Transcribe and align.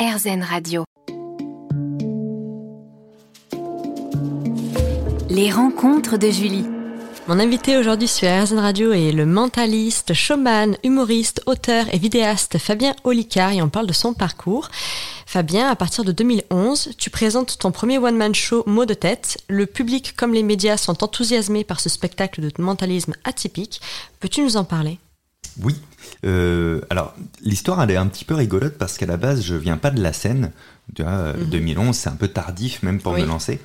RZN 0.00 0.42
Radio. 0.42 0.84
Les 5.28 5.50
rencontres 5.52 6.16
de 6.16 6.30
Julie. 6.30 6.64
Mon 7.28 7.38
invité 7.38 7.76
aujourd'hui 7.76 8.08
sur 8.08 8.26
RZN 8.26 8.60
Radio 8.60 8.92
est 8.92 9.12
le 9.12 9.26
mentaliste, 9.26 10.14
showman, 10.14 10.78
humoriste, 10.84 11.42
auteur 11.44 11.84
et 11.92 11.98
vidéaste 11.98 12.56
Fabien 12.56 12.94
Olicard 13.04 13.52
et 13.52 13.60
on 13.60 13.68
parle 13.68 13.86
de 13.86 13.92
son 13.92 14.14
parcours. 14.14 14.70
Fabien, 15.26 15.68
à 15.68 15.76
partir 15.76 16.02
de 16.02 16.12
2011, 16.12 16.92
tu 16.96 17.10
présentes 17.10 17.58
ton 17.58 17.70
premier 17.70 17.98
one-man 17.98 18.34
show 18.34 18.64
Mot 18.66 18.86
de 18.86 18.94
tête. 18.94 19.36
Le 19.48 19.66
public 19.66 20.16
comme 20.16 20.32
les 20.32 20.42
médias 20.42 20.78
sont 20.78 21.04
enthousiasmés 21.04 21.64
par 21.64 21.78
ce 21.78 21.90
spectacle 21.90 22.40
de 22.40 22.50
mentalisme 22.56 23.12
atypique. 23.24 23.82
Peux-tu 24.18 24.40
nous 24.40 24.56
en 24.56 24.64
parler? 24.64 24.98
Oui. 25.62 25.76
Euh, 26.24 26.80
alors, 26.90 27.14
l'histoire, 27.42 27.82
elle 27.82 27.90
est 27.90 27.96
un 27.96 28.06
petit 28.06 28.24
peu 28.24 28.34
rigolote 28.34 28.78
parce 28.78 28.96
qu'à 28.98 29.06
la 29.06 29.16
base, 29.16 29.42
je 29.42 29.54
viens 29.54 29.76
pas 29.76 29.90
de 29.90 30.02
la 30.02 30.12
scène. 30.12 30.52
Tu 30.94 31.02
vois, 31.02 31.32
2011, 31.50 31.94
c'est 31.96 32.08
un 32.08 32.16
peu 32.16 32.28
tardif 32.28 32.82
même 32.82 33.00
pour 33.00 33.12
Oui. 33.12 33.22
me 33.22 33.26
lancer. 33.26 33.60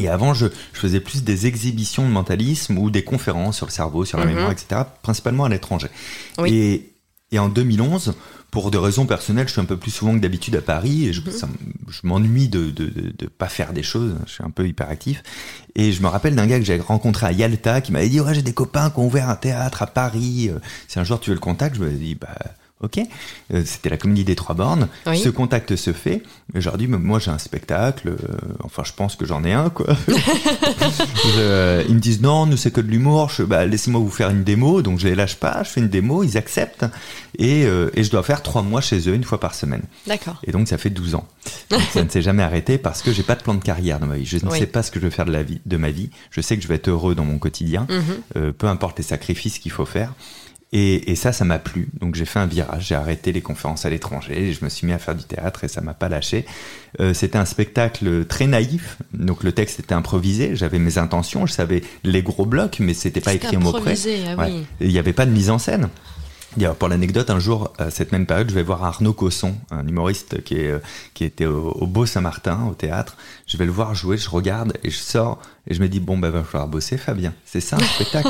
Et 0.00 0.08
avant, 0.08 0.34
je, 0.34 0.46
je 0.72 0.78
faisais 0.80 1.00
plus 1.00 1.22
des 1.22 1.46
exhibitions 1.46 2.02
de 2.04 2.10
mentalisme 2.12 2.78
ou 2.78 2.90
des 2.90 3.04
conférences 3.04 3.56
sur 3.58 3.66
le 3.66 3.70
cerveau, 3.70 4.04
sur 4.04 4.18
la 4.18 4.24
Mhm. 4.26 4.34
mémoire, 4.34 4.50
etc., 4.52 4.82
principalement 5.02 5.44
à 5.44 5.48
l'étranger. 5.48 5.88
Oui. 6.38 6.52
Et, 6.52 6.90
et 7.34 7.38
en 7.38 7.48
2011, 7.48 8.14
pour 8.50 8.70
des 8.70 8.78
raisons 8.78 9.04
personnelles, 9.06 9.48
je 9.48 9.52
suis 9.52 9.60
un 9.60 9.64
peu 9.64 9.76
plus 9.76 9.90
souvent 9.90 10.14
que 10.14 10.20
d'habitude 10.20 10.54
à 10.56 10.62
Paris 10.62 11.06
et 11.08 11.12
je, 11.12 11.20
Mhm. 11.20 11.32
je 11.88 12.00
m'ennuie 12.04 12.48
de, 12.48 12.70
de, 12.70 12.86
de, 12.86 13.12
de 13.18 13.26
pas 13.26 13.48
faire 13.48 13.72
des 13.72 13.82
choses. 13.82 14.14
Je 14.26 14.32
suis 14.32 14.44
un 14.44 14.50
peu 14.50 14.66
hyperactif. 14.68 15.22
Et 15.74 15.90
je 15.92 16.00
me 16.02 16.06
rappelle 16.06 16.36
d'un 16.36 16.46
gars 16.46 16.58
que 16.60 16.64
j'ai 16.64 16.78
rencontré 16.78 17.26
à 17.26 17.32
Yalta 17.32 17.80
qui 17.80 17.90
m'avait 17.92 18.08
dit 18.08 18.20
Ouais, 18.20 18.34
j'ai 18.34 18.42
des 18.42 18.52
copains 18.54 18.90
qui 18.90 19.00
ont 19.00 19.06
ouvert 19.06 19.28
un 19.28 19.34
théâtre 19.36 19.82
à 19.82 19.86
Paris. 19.88 20.48
Euh, 20.50 20.58
Si 20.88 20.98
un 21.00 21.04
jour 21.04 21.18
tu 21.18 21.30
veux 21.30 21.34
le 21.34 21.40
contact, 21.40 21.76
je 21.76 21.80
me 21.82 21.90
dis 21.90 22.14
Bah. 22.14 22.28
Ok, 22.80 22.98
Euh, 23.52 23.62
c'était 23.64 23.88
la 23.88 23.96
comédie 23.96 24.24
des 24.24 24.34
trois 24.34 24.54
bornes. 24.54 24.88
Oui. 25.06 25.18
Ce 25.18 25.28
contact 25.30 25.74
se 25.76 25.92
fait. 25.92 26.22
Je 26.54 26.64
leur 26.68 26.76
dis, 26.76 26.86
Mais 26.86 26.98
moi 26.98 27.18
j'ai 27.18 27.30
un 27.30 27.38
spectacle. 27.38 28.08
euh, 28.08 28.16
enfin, 28.62 28.82
je 28.84 28.92
pense 28.92 29.16
que 29.16 29.24
j'en 29.24 29.42
ai 29.44 29.52
un, 29.52 29.70
quoi. 29.70 29.96
Je- 31.36 31.84
ils 31.88 31.94
me 31.94 32.00
disent 32.00 32.20
non, 32.20 32.46
nous 32.46 32.56
c'est 32.56 32.70
que 32.70 32.80
de 32.80 32.88
l'humour. 32.90 33.30
Je 33.30 33.42
bah 33.42 33.64
laissez-moi 33.64 34.00
vous 34.00 34.10
faire 34.10 34.30
une 34.30 34.44
démo. 34.44 34.82
Donc 34.82 34.98
je 34.98 35.08
les 35.08 35.14
lâche 35.14 35.36
pas. 35.36 35.62
Je 35.62 35.70
fais 35.70 35.80
une 35.80 35.88
démo, 35.88 36.24
ils 36.24 36.36
acceptent 36.36 36.84
et, 37.38 37.64
euh, 37.64 37.90
et 37.94 38.04
je 38.04 38.10
dois 38.10 38.22
faire 38.22 38.42
trois 38.42 38.62
mois 38.62 38.80
chez 38.80 39.08
eux 39.08 39.14
une 39.14 39.24
fois 39.24 39.40
par 39.40 39.54
semaine. 39.54 39.82
D'accord. 40.06 40.40
Et 40.44 40.52
donc 40.52 40.68
ça 40.68 40.78
fait 40.78 40.90
12 40.90 41.14
ans. 41.14 41.26
Donc, 41.70 41.80
ça 41.92 42.02
ne 42.04 42.08
s'est 42.08 42.22
jamais 42.22 42.42
arrêté 42.42 42.78
parce 42.78 43.02
que 43.02 43.12
j'ai 43.12 43.22
pas 43.22 43.34
de 43.34 43.42
plan 43.42 43.54
de 43.54 43.62
carrière 43.62 43.98
dans 44.00 44.06
ma 44.06 44.16
vie. 44.16 44.26
Je 44.26 44.36
ne 44.44 44.50
Oui. 44.50 44.58
sais 44.58 44.66
pas 44.66 44.82
ce 44.82 44.90
que 44.90 44.98
je 45.00 45.04
veux 45.04 45.10
faire 45.10 45.24
de 45.26 45.32
la 45.32 45.42
vie, 45.42 45.60
de 45.64 45.76
ma 45.76 45.90
vie. 45.90 46.10
Je 46.30 46.40
sais 46.40 46.56
que 46.56 46.62
je 46.62 46.68
vais 46.68 46.74
être 46.76 46.88
heureux 46.88 47.14
dans 47.14 47.24
mon 47.24 47.38
quotidien, 47.38 47.86
Mhm. 47.88 48.02
euh, 48.36 48.52
peu 48.52 48.66
importe 48.66 48.98
les 48.98 49.04
sacrifices 49.04 49.58
qu'il 49.58 49.72
faut 49.72 49.86
faire. 49.86 50.12
Et, 50.76 51.12
et 51.12 51.14
ça, 51.14 51.32
ça 51.32 51.44
m'a 51.44 51.60
plu. 51.60 51.88
Donc 52.00 52.16
j'ai 52.16 52.24
fait 52.24 52.40
un 52.40 52.46
virage, 52.46 52.88
j'ai 52.88 52.96
arrêté 52.96 53.30
les 53.30 53.40
conférences 53.40 53.86
à 53.86 53.90
l'étranger, 53.90 54.52
je 54.52 54.64
me 54.64 54.68
suis 54.68 54.88
mis 54.88 54.92
à 54.92 54.98
faire 54.98 55.14
du 55.14 55.22
théâtre 55.22 55.62
et 55.62 55.68
ça 55.68 55.80
m'a 55.80 55.94
pas 55.94 56.08
lâché. 56.08 56.44
Euh, 57.00 57.14
c'était 57.14 57.38
un 57.38 57.44
spectacle 57.44 58.24
très 58.26 58.48
naïf, 58.48 58.98
donc 59.12 59.44
le 59.44 59.52
texte 59.52 59.78
était 59.78 59.94
improvisé, 59.94 60.56
j'avais 60.56 60.80
mes 60.80 60.98
intentions, 60.98 61.46
je 61.46 61.52
savais 61.52 61.84
les 62.02 62.22
gros 62.24 62.44
blocs, 62.44 62.78
mais 62.80 62.92
c'était 62.92 63.20
pas 63.20 63.34
écrit 63.34 63.56
au 63.56 63.60
mot 63.60 63.72
près. 63.72 63.94
ah 64.36 64.46
oui. 64.46 64.66
Il 64.80 64.88
n'y 64.88 64.98
avait 64.98 65.12
pas 65.12 65.26
de 65.26 65.30
mise 65.30 65.48
en 65.48 65.58
scène. 65.58 65.88
D'ailleurs, 66.56 66.76
pour 66.76 66.88
l'anecdote, 66.88 67.30
un 67.30 67.40
jour, 67.40 67.72
à 67.78 67.90
cette 67.90 68.12
même 68.12 68.26
période, 68.26 68.48
je 68.48 68.54
vais 68.54 68.62
voir 68.62 68.84
Arnaud 68.84 69.12
Cosson, 69.12 69.54
un 69.70 69.86
humoriste 69.86 70.42
qui, 70.44 70.56
est, 70.56 70.70
euh, 70.70 70.78
qui 71.12 71.24
était 71.24 71.46
au, 71.46 71.70
au 71.70 71.86
Beau 71.86 72.06
Saint-Martin, 72.06 72.66
au 72.68 72.74
théâtre. 72.74 73.16
Je 73.46 73.56
vais 73.56 73.64
le 73.64 73.72
voir 73.72 73.94
jouer, 73.94 74.16
je 74.16 74.30
regarde 74.30 74.72
et 74.84 74.90
je 74.90 74.98
sors 74.98 75.40
et 75.66 75.72
je 75.74 75.80
me 75.80 75.88
dis, 75.88 75.98
bon, 75.98 76.18
bah, 76.18 76.28
va 76.30 76.42
falloir 76.44 76.68
bosser, 76.68 76.98
Fabien. 76.98 77.32
C'est 77.46 77.60
ça, 77.60 77.76
un 77.76 77.80
spectacle. 77.84 78.28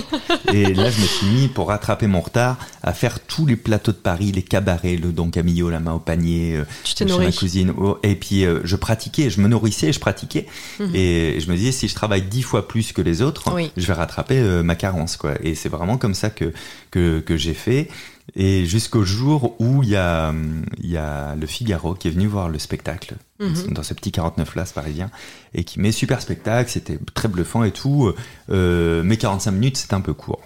et 0.52 0.72
là, 0.72 0.88
je 0.90 1.00
me 1.00 1.06
suis 1.06 1.26
mis, 1.26 1.48
pour 1.48 1.68
rattraper 1.68 2.06
mon 2.06 2.20
retard, 2.20 2.56
à 2.82 2.92
faire 2.92 3.18
tous 3.20 3.44
les 3.44 3.56
plateaux 3.56 3.90
de 3.90 3.96
Paris, 3.96 4.30
les 4.30 4.42
cabarets, 4.42 4.96
le 4.96 5.10
Don 5.10 5.30
Camillo, 5.30 5.68
la 5.68 5.80
main 5.80 5.92
au 5.94 5.98
panier, 5.98 6.54
euh, 6.56 6.64
Tu 6.84 6.94
chez 6.96 7.04
nourri. 7.04 7.26
ma 7.26 7.32
cousine. 7.32 7.72
Oh, 7.76 7.98
Et 8.04 8.14
puis, 8.14 8.44
euh, 8.44 8.60
je 8.62 8.76
pratiquais, 8.76 9.30
je 9.30 9.40
me 9.40 9.48
nourrissais 9.48 9.88
et 9.88 9.92
je 9.92 9.98
pratiquais. 10.00 10.46
Mhm. 10.78 10.90
Et 10.94 11.40
je 11.40 11.50
me 11.50 11.56
disais, 11.56 11.72
si 11.72 11.88
je 11.88 11.94
travaille 11.96 12.22
dix 12.22 12.42
fois 12.42 12.68
plus 12.68 12.92
que 12.92 13.02
les 13.02 13.20
autres, 13.20 13.52
Oui. 13.52 13.72
je 13.76 13.84
vais 13.86 13.94
rattraper 13.94 14.38
euh, 14.38 14.62
ma 14.62 14.76
carence, 14.76 15.16
quoi. 15.16 15.34
Et 15.42 15.56
c'est 15.56 15.68
vraiment 15.68 15.98
comme 15.98 16.14
ça 16.14 16.30
que, 16.30 16.52
que, 16.92 17.18
que 17.18 17.36
j'ai 17.36 17.54
fait. 17.54 17.88
Et 18.36 18.64
jusqu'au 18.64 19.04
jour 19.04 19.54
où 19.60 19.82
il 19.82 19.90
y 19.90 19.96
a, 19.96 20.32
il 20.78 20.90
y 20.90 20.96
a 20.96 21.34
le 21.36 21.46
Figaro 21.46 21.94
qui 21.94 22.08
est 22.08 22.10
venu 22.10 22.26
voir 22.26 22.48
le 22.48 22.58
spectacle 22.58 23.16
Mhm. 23.40 23.74
dans 23.74 23.82
ce 23.82 23.92
petit 23.94 24.12
49 24.12 24.50
places 24.52 24.72
parisien 24.72 25.10
et 25.54 25.64
qui 25.64 25.80
met 25.80 25.92
super 25.92 26.22
spectacle, 26.22 26.70
c'était 26.70 26.98
très 27.14 27.28
bluffant 27.28 27.64
et 27.64 27.72
tout. 27.72 28.12
Euh, 28.50 29.02
mais 29.04 29.16
45 29.16 29.50
minutes, 29.50 29.76
c'était 29.76 29.94
un 29.94 30.00
peu 30.00 30.14
court. 30.14 30.40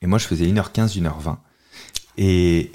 Et 0.00 0.06
moi, 0.06 0.18
je 0.18 0.26
faisais 0.26 0.46
1h15, 0.46 0.96
1h20. 0.96 1.36
Et, 2.22 2.70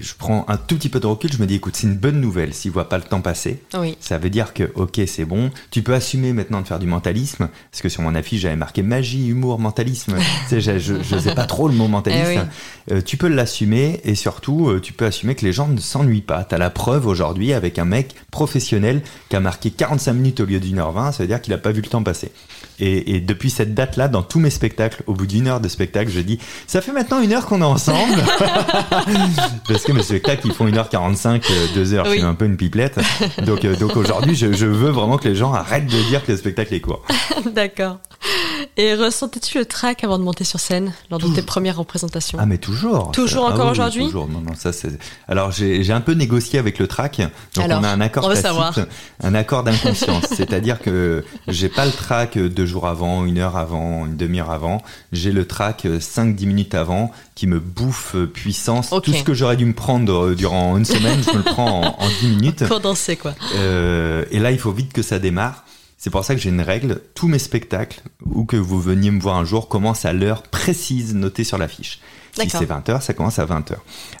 je 0.00 0.12
prends 0.18 0.44
un 0.48 0.56
tout 0.56 0.74
petit 0.74 0.88
peu 0.88 0.98
de 0.98 1.06
recul, 1.06 1.32
je 1.32 1.38
me 1.38 1.46
dis, 1.46 1.54
écoute, 1.54 1.76
c'est 1.76 1.86
une 1.86 1.94
bonne 1.94 2.20
nouvelle 2.20 2.52
s'il 2.52 2.72
voit 2.72 2.88
pas 2.88 2.98
le 2.98 3.04
temps 3.04 3.20
passer. 3.20 3.62
Oui. 3.78 3.96
Ça 4.00 4.18
veut 4.18 4.28
dire 4.28 4.52
que, 4.52 4.72
ok, 4.74 5.00
c'est 5.06 5.24
bon. 5.24 5.52
Tu 5.70 5.82
peux 5.82 5.94
assumer 5.94 6.32
maintenant 6.32 6.60
de 6.60 6.66
faire 6.66 6.80
du 6.80 6.88
mentalisme. 6.88 7.48
Parce 7.70 7.80
que 7.80 7.88
sur 7.88 8.02
mon 8.02 8.16
affiche, 8.16 8.40
j'avais 8.40 8.56
marqué 8.56 8.82
magie, 8.82 9.28
humour, 9.28 9.60
mentalisme. 9.60 10.16
tu 10.48 10.60
sais, 10.60 10.80
je, 10.80 10.94
je 11.00 11.16
sais 11.16 11.34
pas 11.36 11.46
trop 11.46 11.68
le 11.68 11.74
mot 11.74 11.86
mentalisme. 11.86 12.26
Eh 12.28 12.38
oui. 12.38 12.96
Euh, 12.96 13.00
tu 13.00 13.16
peux 13.16 13.28
l'assumer 13.28 14.00
et 14.02 14.16
surtout, 14.16 14.68
euh, 14.68 14.80
tu 14.80 14.92
peux 14.92 15.04
assumer 15.04 15.36
que 15.36 15.44
les 15.44 15.52
gens 15.52 15.68
ne 15.68 15.78
s'ennuient 15.78 16.20
pas. 16.20 16.42
T'as 16.42 16.58
la 16.58 16.70
preuve 16.70 17.06
aujourd'hui 17.06 17.52
avec 17.52 17.78
un 17.78 17.84
mec 17.84 18.16
professionnel 18.32 19.02
qui 19.28 19.36
a 19.36 19.40
marqué 19.40 19.70
45 19.70 20.12
minutes 20.12 20.40
au 20.40 20.44
lieu 20.44 20.58
d'une 20.58 20.80
heure 20.80 20.90
20. 20.90 21.12
Ça 21.12 21.22
veut 21.22 21.28
dire 21.28 21.40
qu'il 21.40 21.54
a 21.54 21.58
pas 21.58 21.70
vu 21.70 21.82
le 21.82 21.88
temps 21.88 22.02
passer. 22.02 22.32
Et, 22.84 23.14
et 23.14 23.20
depuis 23.20 23.48
cette 23.50 23.74
date-là, 23.74 24.08
dans 24.08 24.22
tous 24.24 24.40
mes 24.40 24.50
spectacles, 24.50 25.04
au 25.06 25.14
bout 25.14 25.26
d'une 25.28 25.46
heure 25.46 25.60
de 25.60 25.68
spectacle, 25.68 26.10
je 26.10 26.18
dis, 26.18 26.40
ça 26.66 26.80
fait 26.80 26.90
maintenant 26.90 27.20
une 27.20 27.32
heure 27.32 27.46
qu'on 27.46 27.60
est 27.60 27.64
ensemble. 27.64 28.20
Parce 29.68 29.84
que 29.84 29.92
mes 29.92 30.02
spectacles, 30.02 30.48
ils 30.48 30.52
font 30.52 30.66
1h45, 30.66 31.42
2 31.74 31.94
heures. 31.94 32.04
Je 32.06 32.10
Oui. 32.10 32.16
suis 32.18 32.26
un 32.26 32.34
peu 32.34 32.44
une 32.44 32.56
pipelette. 32.56 32.98
Donc, 33.46 33.64
euh, 33.64 33.76
donc 33.76 33.96
aujourd'hui, 33.96 34.34
je, 34.34 34.52
je 34.52 34.66
veux 34.66 34.90
vraiment 34.90 35.16
que 35.16 35.28
les 35.28 35.36
gens 35.36 35.52
arrêtent 35.52 35.86
de 35.86 36.02
dire 36.08 36.24
que 36.24 36.32
le 36.32 36.38
spectacle 36.38 36.74
est 36.74 36.80
court. 36.80 37.02
D'accord. 37.54 37.98
Et 38.76 38.94
ressentais-tu 38.94 39.58
le 39.58 39.64
trac 39.64 40.02
avant 40.04 40.18
de 40.18 40.24
monter 40.24 40.44
sur 40.44 40.60
scène 40.60 40.92
lors 41.10 41.18
de 41.20 41.28
tes 41.28 41.42
premières 41.42 41.76
représentations? 41.76 42.38
Ah, 42.40 42.46
mais 42.46 42.58
toujours. 42.58 43.10
Toujours 43.12 43.46
Ah 43.48 43.52
encore 43.52 43.66
oui, 43.66 43.70
aujourd'hui? 43.72 44.04
Toujours. 44.06 44.28
Non, 44.28 44.40
non, 44.40 44.54
ça 44.56 44.72
c'est. 44.72 44.90
Alors 45.28 45.50
j'ai 45.52 45.92
un 45.92 46.00
peu 46.00 46.12
négocié 46.12 46.58
avec 46.58 46.78
le 46.78 46.86
trac. 46.86 47.20
Donc 47.54 47.64
Alors, 47.64 47.80
on 47.80 47.84
a 47.84 47.88
un 47.88 48.00
accord 48.00 48.28
tacite, 48.28 48.42
savoir. 48.42 48.74
un 49.22 49.34
accord 49.34 49.62
d'inconscience. 49.64 50.24
C'est-à-dire 50.36 50.80
que 50.80 51.24
j'ai 51.48 51.68
pas 51.68 51.84
le 51.86 51.92
trac 51.92 52.38
deux 52.38 52.66
jours 52.72 52.88
avant, 52.88 53.24
une 53.24 53.38
heure 53.38 53.56
avant, 53.56 54.06
une 54.06 54.16
demi-heure 54.16 54.50
avant. 54.50 54.82
J'ai 55.12 55.30
le 55.30 55.46
trac 55.46 55.84
5-10 55.84 56.46
minutes 56.46 56.74
avant 56.74 57.12
qui 57.34 57.46
me 57.46 57.60
bouffe 57.60 58.16
euh, 58.16 58.26
puissance. 58.26 58.90
Tout 59.02 59.12
ce 59.12 59.22
que 59.22 59.34
j'aurais 59.34 59.56
dû 59.56 59.64
me 59.64 59.74
prendre 59.74 60.30
euh, 60.30 60.34
durant 60.34 60.76
une 60.76 60.84
semaine, 60.84 61.22
je 61.22 61.30
me 61.30 61.36
le 61.38 61.44
prends 61.44 61.82
en, 61.82 62.04
en 62.04 62.08
10 62.20 62.26
minutes. 62.28 62.64
Condensé, 62.68 63.16
quoi. 63.16 63.34
Euh, 63.54 64.24
et 64.30 64.40
là, 64.40 64.50
il 64.50 64.58
faut 64.58 64.72
vite 64.72 64.92
que 64.92 65.02
ça 65.02 65.18
démarre. 65.18 65.64
C'est 65.98 66.10
pour 66.10 66.24
ça 66.24 66.34
que 66.34 66.40
j'ai 66.40 66.48
une 66.48 66.60
règle. 66.60 67.00
Tous 67.14 67.28
mes 67.28 67.38
spectacles, 67.38 68.02
ou 68.24 68.44
que 68.44 68.56
vous 68.56 68.80
veniez 68.80 69.12
me 69.12 69.20
voir 69.20 69.36
un 69.36 69.44
jour, 69.44 69.68
commencent 69.68 70.04
à 70.04 70.12
l'heure 70.12 70.42
précise 70.42 71.14
notée 71.14 71.44
sur 71.44 71.58
l'affiche. 71.58 72.00
Si 72.34 72.48
c'est 72.48 72.64
20h, 72.64 73.00
ça 73.02 73.12
commence 73.12 73.38
à 73.38 73.44
20h. 73.44 73.74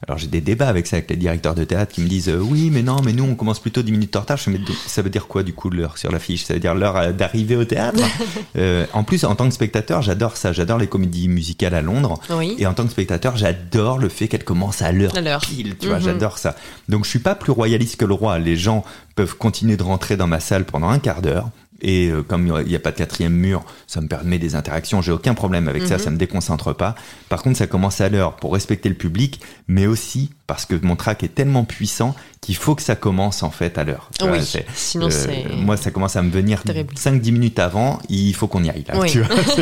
Alors 0.06 0.18
j'ai 0.18 0.26
des 0.26 0.40
débats 0.42 0.68
avec 0.68 0.86
ça, 0.86 0.96
avec 0.96 1.08
les 1.10 1.16
directeurs 1.16 1.54
de 1.54 1.64
théâtre 1.64 1.92
qui 1.92 2.02
me 2.02 2.08
disent 2.08 2.28
euh, 2.28 2.38
oui, 2.38 2.68
mais 2.70 2.82
non, 2.82 3.00
mais 3.02 3.12
nous 3.14 3.24
on 3.24 3.34
commence 3.34 3.58
plutôt 3.58 3.82
10 3.82 3.90
minutes 3.92 4.16
en 4.16 4.20
retard. 4.20 4.36
Je 4.36 4.50
ça 4.86 5.00
veut 5.02 5.08
dire 5.10 5.26
quoi 5.26 5.42
du 5.42 5.54
coup 5.54 5.70
l'heure 5.70 5.96
sur 5.96 6.12
l'affiche? 6.12 6.44
Ça 6.44 6.54
veut 6.54 6.60
dire 6.60 6.74
l'heure 6.74 6.96
euh, 6.96 7.12
d'arrivée 7.12 7.56
au 7.56 7.64
théâtre? 7.64 7.98
Euh, 8.56 8.84
En 8.92 9.02
plus, 9.02 9.24
en 9.24 9.34
tant 9.34 9.48
que 9.48 9.54
spectateur, 9.54 10.02
j'adore 10.02 10.36
ça. 10.36 10.52
J'adore 10.52 10.76
les 10.78 10.86
comédies 10.86 11.28
musicales 11.28 11.74
à 11.74 11.80
Londres. 11.80 12.20
Oui. 12.30 12.54
Et 12.58 12.66
en 12.66 12.74
tant 12.74 12.84
que 12.84 12.90
spectateur, 12.90 13.36
j'adore 13.36 13.98
le 13.98 14.08
fait 14.10 14.28
qu'elle 14.28 14.44
commence 14.44 14.82
à 14.82 14.92
l'heure 14.92 15.16
À 15.16 15.20
l'heure. 15.22 15.40
pile, 15.40 15.76
tu 15.78 15.86
vois, 15.88 15.96
Mhm. 15.98 16.04
j'adore 16.04 16.36
ça. 16.38 16.54
Donc 16.88 17.04
je 17.04 17.10
suis 17.10 17.18
pas 17.18 17.34
plus 17.34 17.52
royaliste 17.52 17.96
que 17.96 18.04
le 18.04 18.12
roi. 18.14 18.38
Les 18.38 18.56
gens 18.56 18.84
peuvent 19.14 19.36
continuer 19.36 19.76
de 19.78 19.82
rentrer 19.82 20.16
dans 20.18 20.26
ma 20.26 20.40
salle 20.40 20.64
pendant 20.66 20.90
un 20.90 20.98
quart 20.98 21.22
d'heure. 21.22 21.48
Et 21.84 22.08
euh, 22.08 22.22
comme 22.22 22.46
il 22.60 22.68
n'y 22.68 22.76
a 22.76 22.78
pas 22.78 22.92
de 22.92 22.96
quatrième 22.96 23.32
mur, 23.34 23.64
ça 23.88 24.00
me 24.00 24.06
permet 24.06 24.38
des 24.38 24.54
interactions. 24.54 25.02
J'ai 25.02 25.10
aucun 25.12 25.34
problème 25.34 25.66
avec 25.68 25.82
ça, 25.86 25.96
Mhm. 25.96 26.00
ça 26.00 26.10
me 26.10 26.16
déconcentre 26.16 26.74
pas. 26.74 26.94
Par 27.28 27.42
contre, 27.42 27.58
ça 27.58 27.66
commence 27.66 28.00
à 28.00 28.08
l'heure 28.08 28.36
pour 28.36 28.52
respecter 28.54 28.88
le 28.88 28.94
public, 28.94 29.40
mais 29.66 29.86
aussi 29.86 30.30
parce 30.46 30.64
que 30.64 30.74
mon 30.82 30.94
track 30.96 31.24
est 31.24 31.34
tellement 31.34 31.64
puissant 31.64 32.14
qu'il 32.40 32.54
faut 32.56 32.74
que 32.76 32.82
ça 32.82 32.94
commence 32.94 33.42
en 33.42 33.50
fait 33.50 33.78
à 33.78 33.84
l'heure. 33.84 34.10
Oui. 34.22 34.38
Sinon, 34.74 35.06
euh, 35.06 35.10
c'est. 35.10 35.44
moi, 35.56 35.76
ça 35.76 35.90
commence 35.90 36.14
à 36.16 36.22
me 36.22 36.30
venir 36.30 36.62
Terrible. 36.62 36.94
5-10 36.96 37.32
minutes 37.32 37.58
avant, 37.58 37.98
il 38.08 38.32
faut 38.34 38.46
qu'on 38.46 38.62
y 38.62 38.70
aille 38.70 38.84
là. 38.86 38.98
Oui. 39.00 39.10
tu 39.10 39.20
vois. 39.22 39.34
C'est, 39.56 39.60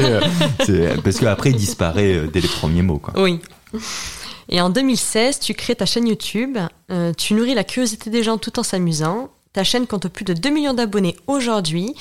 euh, 0.69 0.97
parce 1.03 1.19
qu'après, 1.19 1.51
il 1.51 1.57
disparaît 1.57 2.23
dès 2.33 2.41
les 2.41 2.49
premiers 2.49 2.83
mots. 2.83 2.99
Quoi. 2.99 3.15
Oui. 3.17 3.41
Et 4.49 4.61
en 4.61 4.69
2016, 4.69 5.39
tu 5.39 5.55
crées 5.55 5.77
ta 5.77 5.87
chaîne 5.87 6.09
YouTube. 6.09 6.59
Euh, 6.91 7.13
tu 7.17 7.35
nourris 7.35 7.55
la 7.55 7.65
curiosité 7.65 8.11
des 8.11 8.23
gens 8.23 8.37
tout 8.37 8.59
en 8.59 8.63
s'amusant. 8.63 9.31
Ta 9.53 9.65
chaîne 9.65 9.89
compte 9.89 10.07
plus 10.07 10.25
de 10.25 10.33
2 10.33 10.51
millions 10.51 10.75
d'abonnés 10.75 11.17
aujourd'hui. 11.27 11.95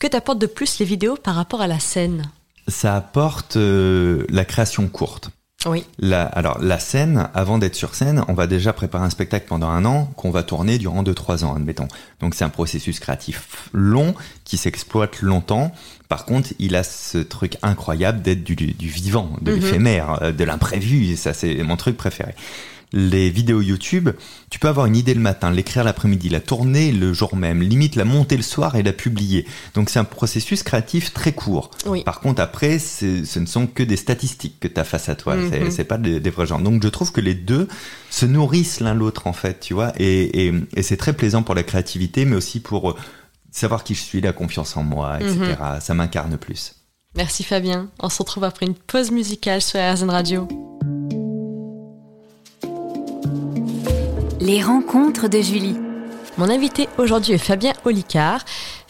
Que 0.00 0.08
t'apporte 0.08 0.40
de 0.40 0.46
plus 0.46 0.80
les 0.80 0.84
vidéos 0.84 1.14
par 1.14 1.36
rapport 1.36 1.60
à 1.60 1.68
la 1.68 1.78
scène? 1.78 2.30
Ça 2.66 2.96
apporte 2.96 3.56
euh, 3.56 4.24
la 4.28 4.44
création 4.44 4.88
courte. 4.88 5.30
Oui. 5.66 5.84
La, 5.98 6.24
alors, 6.24 6.58
la 6.60 6.78
scène, 6.80 7.28
avant 7.32 7.58
d'être 7.58 7.76
sur 7.76 7.94
scène, 7.94 8.24
on 8.28 8.34
va 8.34 8.46
déjà 8.48 8.72
préparer 8.72 9.04
un 9.04 9.10
spectacle 9.10 9.46
pendant 9.48 9.68
un 9.68 9.84
an 9.84 10.06
qu'on 10.16 10.30
va 10.30 10.42
tourner 10.42 10.78
durant 10.78 11.02
2-3 11.02 11.44
ans, 11.44 11.54
admettons. 11.54 11.88
Donc, 12.20 12.34
c'est 12.34 12.44
un 12.44 12.48
processus 12.48 12.98
créatif 12.98 13.68
long 13.72 14.14
qui 14.44 14.56
s'exploite 14.56 15.22
longtemps. 15.22 15.72
Par 16.08 16.24
contre, 16.24 16.50
il 16.58 16.76
a 16.76 16.82
ce 16.84 17.18
truc 17.18 17.56
incroyable 17.62 18.22
d'être 18.22 18.44
du, 18.44 18.54
du 18.56 18.88
vivant, 18.88 19.36
de 19.40 19.52
Mhm. 19.52 19.60
l'éphémère, 19.60 20.18
euh, 20.22 20.32
de 20.32 20.44
l'imprévu. 20.44 21.06
Et 21.06 21.16
ça, 21.16 21.32
c'est 21.34 21.62
mon 21.62 21.76
truc 21.76 21.96
préféré. 21.96 22.34
les 22.92 23.30
vidéos 23.30 23.60
YouTube, 23.60 24.10
tu 24.48 24.60
peux 24.60 24.68
avoir 24.68 24.86
une 24.86 24.94
idée 24.94 25.12
le 25.12 25.20
matin, 25.20 25.50
l'écrire 25.50 25.82
l'après-midi, 25.82 26.28
la 26.28 26.38
tourner 26.38 26.92
le 26.92 27.12
jour 27.12 27.34
même, 27.34 27.60
limite 27.60 27.96
la 27.96 28.04
monter 28.04 28.36
le 28.36 28.44
soir 28.44 28.76
et 28.76 28.84
la 28.84 28.92
publier. 28.92 29.44
Donc 29.74 29.90
c'est 29.90 29.98
un 29.98 30.04
processus 30.04 30.62
créatif 30.62 31.12
très 31.12 31.32
court. 31.32 31.72
Oui. 31.84 32.04
Par 32.04 32.20
contre, 32.20 32.40
après, 32.40 32.78
ce 32.78 33.38
ne 33.40 33.46
sont 33.46 33.66
que 33.66 33.82
des 33.82 33.96
statistiques 33.96 34.60
que 34.60 34.68
tu 34.68 34.78
as 34.80 34.84
face 34.84 35.08
à 35.08 35.16
toi. 35.16 35.34
C'est- 35.50 35.60
Mhm. 35.64 35.70
C'est 35.72 35.84
pas 35.84 35.98
des, 35.98 36.20
des 36.20 36.30
vrais 36.30 36.46
gens. 36.46 36.60
Donc 36.60 36.80
je 36.82 36.88
trouve 36.88 37.10
que 37.10 37.20
les 37.20 37.34
deux 37.34 37.66
se 38.08 38.24
nourrissent 38.24 38.78
l'un 38.78 38.94
l'autre 38.94 39.26
en 39.26 39.32
fait, 39.32 39.58
tu 39.58 39.74
vois. 39.74 39.92
Et, 39.98 40.46
et, 40.46 40.54
et 40.76 40.82
c'est 40.82 40.96
très 40.96 41.12
plaisant 41.12 41.42
pour 41.42 41.56
la 41.56 41.64
créativité, 41.64 42.24
mais 42.24 42.36
aussi 42.36 42.60
pour 42.60 42.90
euh, 42.90 42.96
savoir 43.56 43.84
qui 43.84 43.94
je 43.94 44.02
suis, 44.02 44.20
la 44.20 44.32
confiance 44.32 44.76
en 44.76 44.82
moi, 44.82 45.18
etc. 45.20 45.38
Mhm. 45.38 45.80
Ça 45.80 45.94
m'incarne 45.94 46.36
plus. 46.36 46.74
Merci 47.14 47.42
Fabien. 47.42 47.88
On 47.98 48.10
se 48.10 48.18
retrouve 48.18 48.44
après 48.44 48.66
une 48.66 48.74
pause 48.74 49.10
musicale 49.10 49.62
sur 49.62 49.80
RZN 49.80 50.10
Radio. 50.10 50.46
Les 54.40 54.62
rencontres 54.62 55.28
de 55.28 55.40
Julie. 55.40 55.76
Mon 56.36 56.50
invité 56.50 56.88
aujourd'hui 56.98 57.32
est 57.32 57.38
Fabien 57.38 57.72
Olicard. 57.86 58.44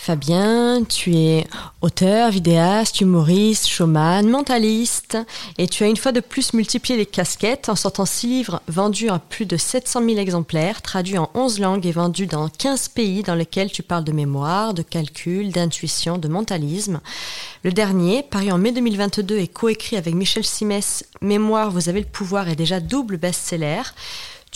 Fabien, 0.07 0.85
tu 0.85 1.17
es 1.17 1.49
auteur, 1.81 2.31
vidéaste, 2.31 3.01
humoriste, 3.01 3.67
showman, 3.67 4.23
mentaliste 4.29 5.19
et 5.59 5.67
tu 5.67 5.83
as 5.83 5.89
une 5.89 5.97
fois 5.97 6.13
de 6.13 6.21
plus 6.21 6.53
multiplié 6.53 6.97
les 6.97 7.07
casquettes 7.07 7.69
en 7.69 7.75
sortant 7.75 8.07
six 8.07 8.29
livres 8.29 8.63
vendus 8.69 9.09
à 9.09 9.19
plus 9.19 9.47
de 9.47 9.57
700 9.57 10.05
000 10.05 10.19
exemplaires, 10.19 10.81
traduits 10.81 11.19
en 11.19 11.29
11 11.35 11.59
langues 11.59 11.87
et 11.87 11.91
vendus 11.91 12.29
dans 12.29 12.49
15 12.49 12.91
pays 12.91 13.25
dans 13.25 13.35
lesquels 13.35 13.73
tu 13.73 13.83
parles 13.83 14.05
de 14.05 14.13
mémoire, 14.13 14.75
de 14.75 14.83
calcul, 14.83 15.51
d'intuition, 15.51 16.19
de 16.19 16.29
mentalisme. 16.29 17.01
Le 17.65 17.73
dernier, 17.73 18.23
paru 18.23 18.53
en 18.53 18.59
mai 18.59 18.71
2022 18.71 19.39
et 19.39 19.49
coécrit 19.49 19.97
avec 19.97 20.15
Michel 20.15 20.45
Simès, 20.45 21.05
Mémoire, 21.21 21.73
vous 21.73 21.89
avez 21.89 21.99
le 21.99 22.07
pouvoir 22.07 22.49
est 22.49 22.55
déjà 22.55 22.79
double 22.79 23.17
best-seller. 23.17 23.83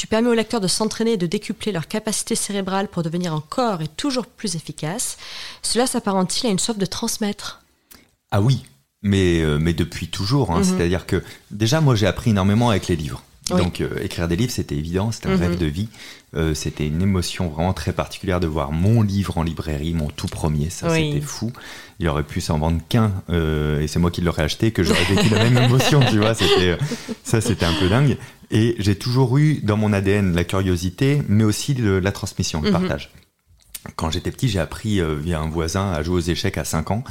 Tu 0.01 0.07
permets 0.07 0.31
aux 0.31 0.35
lecteurs 0.35 0.63
de 0.63 0.67
s'entraîner 0.67 1.13
et 1.13 1.17
de 1.19 1.27
décupler 1.27 1.73
leur 1.73 1.87
capacité 1.87 2.35
cérébrale 2.35 2.89
pour 2.89 3.03
devenir 3.03 3.35
encore 3.35 3.83
et 3.83 3.87
toujours 3.87 4.25
plus 4.25 4.57
efficaces. 4.57 5.19
Cela 5.61 5.87
s'apparente-t-il 5.87 6.47
à 6.47 6.51
une 6.51 6.59
soif 6.59 6.79
de 6.79 6.87
transmettre? 6.87 7.61
Ah 8.31 8.41
oui, 8.41 8.65
mais, 9.03 9.43
euh, 9.43 9.59
mais 9.59 9.75
depuis 9.75 10.09
toujours. 10.09 10.53
hein. 10.53 10.61
Mhm. 10.61 10.65
C'est-à-dire 10.65 11.05
que 11.05 11.23
déjà, 11.51 11.83
moi, 11.83 11.97
j'ai 11.97 12.07
appris 12.07 12.31
énormément 12.31 12.71
avec 12.71 12.89
les 12.89 12.97
livres. 12.97 13.23
Oui. 13.51 13.59
Donc, 13.59 13.83
euh, 13.83 13.91
écrire 14.03 14.27
des 14.27 14.37
livres, 14.37 14.53
c'était 14.53 14.75
évident, 14.75 15.13
c'était 15.13 15.27
un 15.29 15.33
Mhm. 15.37 15.41
rêve 15.41 15.59
de 15.59 15.67
vie. 15.67 15.89
Euh, 16.37 16.55
c'était 16.55 16.87
une 16.87 17.03
émotion 17.03 17.49
vraiment 17.49 17.73
très 17.73 17.93
particulière 17.93 18.39
de 18.39 18.47
voir 18.47 18.71
mon 18.71 19.03
livre 19.03 19.37
en 19.39 19.43
librairie, 19.43 19.95
mon 19.95 20.07
tout 20.09 20.29
premier. 20.29 20.71
Ça, 20.71 20.89
Oui. 20.93 21.11
c'était 21.13 21.27
fou. 21.27 21.53
Il 21.99 22.07
aurait 22.09 22.23
pu 22.23 22.41
s'en 22.41 22.59
vendre 22.59 22.81
qu'un, 22.89 23.13
euh, 23.31 23.81
et 23.81 23.89
c'est 23.89 23.99
moi 23.99 24.13
qui 24.13 24.21
l'aurais 24.21 24.45
acheté, 24.45 24.71
que 24.71 24.85
j'aurais 24.85 25.03
vécu 25.05 25.29
la 25.29 25.43
même 25.51 25.59
émotion, 25.65 26.01
tu 26.09 26.19
vois. 26.19 26.35
C'était, 26.35 26.71
euh, 26.71 26.77
ça, 27.25 27.41
c'était 27.41 27.67
un 27.67 27.75
peu 27.75 27.89
dingue. 27.89 28.17
Et 28.53 28.77
j'ai 28.79 28.95
toujours 28.97 29.39
eu 29.39 29.61
dans 29.63 29.77
mon 29.77 29.93
ADN 29.93 30.33
la 30.35 30.45
curiosité, 30.45 31.21
mais 31.29 31.43
aussi 31.45 31.75
le- 31.75 31.99
la 32.01 32.13
transmission, 32.13 32.63
le 32.63 32.71
Mhm. 32.71 32.79
partage. 32.79 33.11
Quand 33.97 34.11
j'étais 34.11 34.31
petit, 34.31 34.49
j'ai 34.49 34.59
appris 34.61 35.01
euh, 35.01 35.15
via 35.17 35.41
un 35.41 35.49
voisin 35.49 35.91
à 35.93 36.03
jouer 36.03 36.17
aux 36.17 36.21
échecs 36.21 36.59
à 36.59 36.65
5 36.65 36.91
ans. 36.91 37.03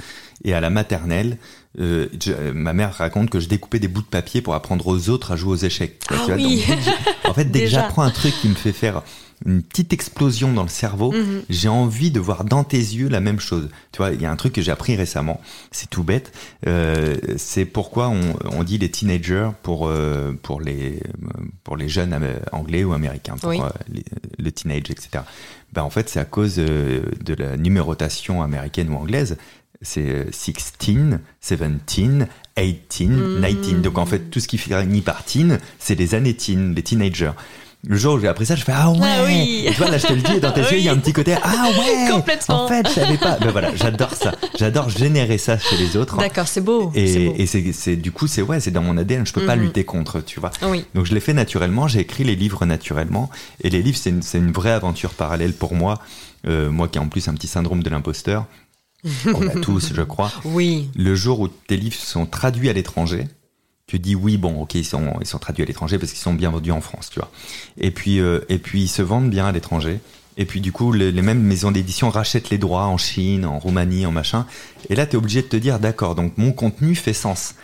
Et 0.46 0.54
à 0.54 0.62
la 0.62 0.70
maternelle, 0.70 1.38
euh, 1.80 2.08
je- 2.24 2.32
euh, 2.32 2.54
ma 2.54 2.74
mère 2.74 2.94
raconte 2.94 3.30
que 3.30 3.40
je 3.40 3.50
découpais 3.50 3.80
des 3.80 3.88
bouts 3.90 4.02
de 4.02 4.08
papier 4.08 4.42
pour 4.42 4.54
apprendre 4.54 4.88
aux 4.88 5.10
autres 5.10 5.32
à 5.32 5.36
jouer 5.36 5.52
aux 5.52 5.56
échecs. 5.58 6.00
Ah 6.10 6.14
Tu 6.18 6.26
vois, 6.26 6.36
oui. 6.36 6.64
donc, 6.68 6.78
en 7.26 7.34
fait, 7.34 7.46
dès 7.46 7.62
que 7.62 7.68
j'apprends 7.68 8.04
un 8.04 8.12
truc 8.12 8.34
qui 8.42 8.48
me 8.48 8.56
fait 8.56 8.72
faire 8.74 9.04
une 9.46 9.64
petite 9.64 9.94
explosion 9.94 10.52
dans 10.52 10.64
le 10.64 10.70
cerveau, 10.70 11.14
Mhm. 11.14 11.44
j'ai 11.50 11.70
envie 11.70 12.12
de 12.12 12.20
voir 12.20 12.44
dans 12.44 12.66
tes 12.66 12.78
yeux 12.78 13.08
la 13.08 13.22
même 13.22 13.40
chose. 13.40 13.70
Tu 13.94 13.98
vois, 13.98 14.12
il 14.12 14.22
y 14.22 14.26
a 14.26 14.32
un 14.32 14.36
truc 14.36 14.52
que 14.54 14.62
j'ai 14.62 14.72
appris 14.72 14.98
récemment, 14.98 15.40
c'est 15.72 15.90
tout 15.90 16.04
bête. 16.04 16.34
Euh, 16.68 17.16
c'est 17.38 17.64
pourquoi 17.64 18.10
on, 18.10 18.34
on 18.52 18.64
dit 18.64 18.78
les 18.78 18.90
teenagers 18.92 19.50
pour 19.64 19.88
euh, 19.88 20.34
pour 20.44 20.60
les 20.60 21.02
pour 21.64 21.78
les 21.78 21.88
jeunes 21.88 22.18
anglais 22.52 22.84
ou 22.84 22.92
américains, 22.92 23.38
pour 23.38 23.50
Oui. 23.52 23.60
les- 23.94 24.04
le 24.38 24.52
teenage, 24.52 24.90
etc. 24.90 25.24
Ben 25.72 25.84
en 25.84 25.90
fait, 25.90 26.10
c'est 26.10 26.20
à 26.20 26.26
cause 26.26 26.56
de 26.58 27.34
la 27.38 27.56
numérotation 27.56 28.42
américaine 28.42 28.90
ou 28.90 28.96
anglaise. 28.96 29.38
C'est 29.82 30.02
euh, 30.10 30.26
16, 30.32 30.54
17, 30.56 30.76
18, 30.80 32.26
Mm. 33.08 33.42
19. 33.42 33.82
Donc 33.82 33.98
en 33.98 34.06
fait, 34.06 34.30
tout 34.30 34.40
ce 34.40 34.48
qui 34.48 34.58
finit 34.58 35.02
par 35.02 35.24
teen, 35.24 35.60
c'est 35.80 35.96
les 35.96 36.16
années 36.16 36.34
teen, 36.34 36.76
les 36.76 36.84
teenagers. 36.84 37.32
Le 37.88 37.96
jour 37.96 38.16
où 38.16 38.20
j'ai 38.20 38.28
appris 38.28 38.46
ça, 38.46 38.58
je 38.58 38.66
fais 38.66 38.74
ah 38.76 38.92
ouais. 38.92 38.98
Ah 39.02 39.24
oui. 39.26 39.64
Et 39.66 39.72
tu 39.72 39.78
vois 39.78 39.90
là, 39.90 39.98
je 39.98 40.06
te 40.08 40.12
le 40.12 40.20
dis, 40.22 40.42
dans 40.42 40.52
tes 40.52 40.60
yeux, 40.64 40.80
il 40.80 40.84
y 40.84 40.90
a 40.90 40.92
un 40.92 40.98
petit 40.98 41.14
côté 41.14 41.34
ah 41.42 41.70
ouais. 41.70 42.12
Complètement. 42.12 42.66
En 42.66 42.68
fait, 42.68 42.86
je 42.90 42.94
savais 42.94 43.18
pas. 43.18 43.38
Ben 43.40 43.52
voilà, 43.52 43.74
j'adore 43.74 44.14
ça. 44.16 44.34
J'adore 44.60 44.90
générer 44.90 45.38
ça 45.38 45.58
chez 45.58 45.78
les 45.78 45.96
autres. 45.96 46.18
D'accord, 46.18 46.50
c'est 46.50 46.60
beau. 46.60 46.92
Et, 46.94 47.42
et 47.42 47.46
c'est, 47.46 47.96
du 47.96 48.12
coup, 48.12 48.28
c'est 48.28 48.42
ouais, 48.42 48.60
c'est 48.60 48.72
dans 48.72 48.82
mon 48.82 48.98
ADN. 48.98 49.26
Je 49.26 49.32
peux 49.32 49.46
pas 49.46 49.56
Mhm. 49.56 49.62
lutter 49.62 49.86
contre, 49.86 50.20
tu 50.20 50.42
vois. 50.42 50.52
Oui. 50.64 50.84
Donc 50.94 51.06
je 51.06 51.14
l'ai 51.14 51.22
fait 51.22 51.32
naturellement. 51.34 51.88
J'ai 51.88 52.02
écrit 52.02 52.26
les 52.26 52.36
livres 52.36 52.66
naturellement. 52.66 53.30
Et 53.64 53.70
les 53.70 53.82
livres, 53.82 53.98
c'est 53.98 54.10
une, 54.10 54.24
c'est 54.24 54.40
une 54.40 54.52
vraie 54.52 54.72
aventure 54.72 55.12
parallèle 55.12 55.54
pour 55.54 55.74
moi. 55.74 56.00
Euh, 56.48 56.70
moi 56.70 56.90
qui 56.90 56.98
ai 56.98 57.02
en 57.02 57.08
plus 57.08 57.30
un 57.30 57.34
petit 57.34 57.48
syndrome 57.48 57.82
de 57.82 57.90
l'imposteur. 57.90 58.46
On 59.34 59.48
a 59.48 59.60
tous, 59.62 59.94
je 59.94 60.02
crois. 60.02 60.32
Oui. 60.46 60.90
Le 60.96 61.16
jour 61.16 61.40
où 61.40 61.48
tes 61.48 61.78
livres 61.78 61.96
sont 61.96 62.26
traduits 62.26 62.70
à 62.70 62.74
l'étranger, 62.74 63.28
tu 63.88 63.98
dis 64.00 64.16
oui, 64.16 64.38
bon, 64.38 64.62
ok, 64.62 64.76
ils 64.76 64.86
sont, 64.86 65.14
ils 65.22 65.26
sont 65.28 65.40
traduits 65.40 65.64
à 65.64 65.66
l'étranger 65.66 65.98
parce 65.98 66.12
qu'ils 66.12 66.22
sont 66.22 66.34
bien 66.34 66.52
vendus 66.52 66.72
en 66.72 66.82
France, 66.82 67.10
tu 67.12 67.20
vois. 67.20 67.32
Et 67.80 67.92
puis, 67.92 68.20
euh, 68.20 68.42
et 68.50 68.58
puis 68.58 68.84
ils 68.84 68.88
se 68.88 69.02
vendent 69.02 69.30
bien 69.30 69.46
à 69.48 69.52
l'étranger. 69.52 70.00
Et 70.38 70.46
puis 70.46 70.62
du 70.62 70.72
coup, 70.72 70.94
les, 70.94 71.12
les 71.12 71.22
mêmes 71.22 71.42
maisons 71.42 71.72
d'édition 71.72 72.10
rachètent 72.10 72.50
les 72.50 72.58
droits 72.58 72.86
en 72.86 72.98
Chine, 72.98 73.46
en 73.46 73.60
Roumanie, 73.60 74.06
en 74.06 74.12
machin. 74.12 74.46
Et 74.90 74.96
là, 74.96 75.06
tu 75.06 75.14
es 75.14 75.16
obligé 75.18 75.42
de 75.42 75.48
te 75.48 75.58
dire, 75.58 75.80
d'accord, 75.80 76.16
donc 76.16 76.38
mon 76.38 76.52
contenu 76.52 76.96
fait 76.96 77.14
sens. 77.14 77.56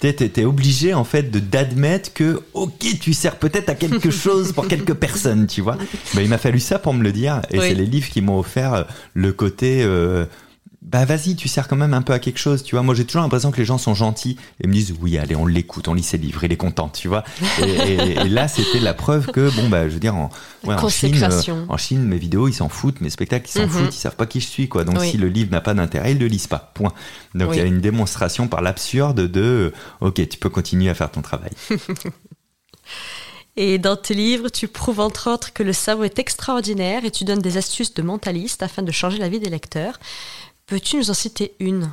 Tu 0.00 0.08
es, 0.08 0.44
obligé 0.44 0.92
en 0.92 1.04
fait 1.04 1.30
de 1.30 1.38
d'admettre 1.38 2.12
que, 2.12 2.42
ok, 2.52 2.98
tu 3.00 3.14
sers 3.14 3.36
peut-être 3.36 3.68
à 3.70 3.74
quelque 3.74 4.10
chose 4.24 4.52
pour 4.52 4.68
quelques 4.68 4.94
personnes, 4.94 5.46
tu 5.46 5.60
vois. 5.60 5.78
Ben, 6.14 6.22
il 6.22 6.28
m'a 6.28 6.36
fallu 6.38 6.60
ça 6.60 6.78
pour 6.78 6.92
me 6.92 7.02
le 7.02 7.12
dire. 7.12 7.40
Et 7.50 7.58
Oui. 7.58 7.66
c'est 7.68 7.74
les 7.74 7.86
livres 7.86 8.08
qui 8.08 8.20
m'ont 8.20 8.38
offert 8.38 8.74
euh, 8.74 8.82
le 9.14 9.32
côté... 9.32 9.82
euh, 9.82 10.24
bah 10.84 11.04
vas-y, 11.06 11.34
tu 11.34 11.48
sers 11.48 11.66
quand 11.66 11.76
même 11.76 11.94
un 11.94 12.02
peu 12.02 12.12
à 12.12 12.18
quelque 12.18 12.38
chose, 12.38 12.62
tu 12.62 12.74
vois. 12.74 12.82
Moi, 12.82 12.94
j'ai 12.94 13.04
toujours 13.06 13.22
l'impression 13.22 13.50
que 13.50 13.56
les 13.56 13.64
gens 13.64 13.78
sont 13.78 13.94
gentils 13.94 14.36
et 14.60 14.66
me 14.66 14.72
disent 14.72 14.94
oui, 15.00 15.16
allez, 15.18 15.34
on 15.34 15.46
l'écoute, 15.46 15.88
on 15.88 15.94
lit 15.94 16.02
ses 16.02 16.18
livres, 16.18 16.44
il 16.44 16.52
est 16.52 16.56
content, 16.58 16.88
tu 16.90 17.08
vois. 17.08 17.24
Et, 17.58 17.62
et- 17.62 18.10
et 18.20 18.28
là, 18.28 18.48
c'était 18.48 18.80
la 18.80 18.92
preuve 18.94 19.26
que 19.32 19.48
bon 19.56 19.68
bah, 19.70 19.88
je 19.88 19.94
veux 19.94 20.00
dire, 20.00 20.14
en, 20.14 20.28
ouais, 20.64 20.74
en 20.74 20.88
Chine, 20.88 21.16
euh, 21.22 21.40
en 21.68 21.76
Chine, 21.78 22.02
mes 22.04 22.18
vidéos, 22.18 22.48
ils 22.48 22.52
s'en 22.52 22.68
foutent, 22.68 23.00
mes 23.00 23.08
spectacles, 23.10 23.48
ils 23.48 23.52
s'en 23.52 23.62
Mhm. 23.62 23.68
foutent, 23.70 23.94
ils 23.94 23.98
savent 23.98 24.16
pas 24.16 24.26
qui 24.26 24.40
je 24.40 24.46
suis, 24.46 24.68
quoi. 24.68 24.84
Donc 24.84 24.98
Oui. 25.00 25.10
si 25.10 25.16
le 25.16 25.28
livre 25.28 25.50
n'a 25.50 25.60
pas 25.62 25.72
d'intérêt, 25.74 26.12
ils 26.12 26.18
le 26.18 26.26
lisent 26.26 26.46
pas. 26.48 26.70
Point. 26.74 26.92
Donc 27.34 27.50
il 27.52 27.58
y 27.58 27.62
a 27.62 27.64
une 27.64 27.80
démonstration 27.80 28.46
par 28.46 28.60
l'absurde 28.60 29.20
de 29.22 29.40
euh, 29.40 30.06
ok, 30.06 30.28
tu 30.28 30.38
peux 30.38 30.50
continuer 30.50 30.90
à 30.90 30.94
faire 30.94 31.10
ton 31.10 31.22
travail. 31.22 31.50
Et 33.56 33.78
dans 33.78 33.96
tes 33.96 34.14
livres, 34.14 34.48
tu 34.48 34.66
prouves 34.66 34.98
entre 35.00 35.30
autres 35.30 35.52
que 35.52 35.62
le 35.62 35.72
cerveau 35.72 36.02
est 36.04 36.18
extraordinaire 36.18 37.04
et 37.04 37.10
tu 37.12 37.24
donnes 37.24 37.40
des 37.40 37.56
astuces 37.56 37.94
de 37.94 38.02
mentaliste 38.02 38.62
afin 38.64 38.82
de 38.82 38.90
changer 38.90 39.18
la 39.18 39.28
vie 39.28 39.38
des 39.38 39.48
lecteurs. 39.48 40.00
Peux-tu 40.66 40.96
nous 40.96 41.10
en 41.10 41.14
citer 41.14 41.54
une? 41.60 41.90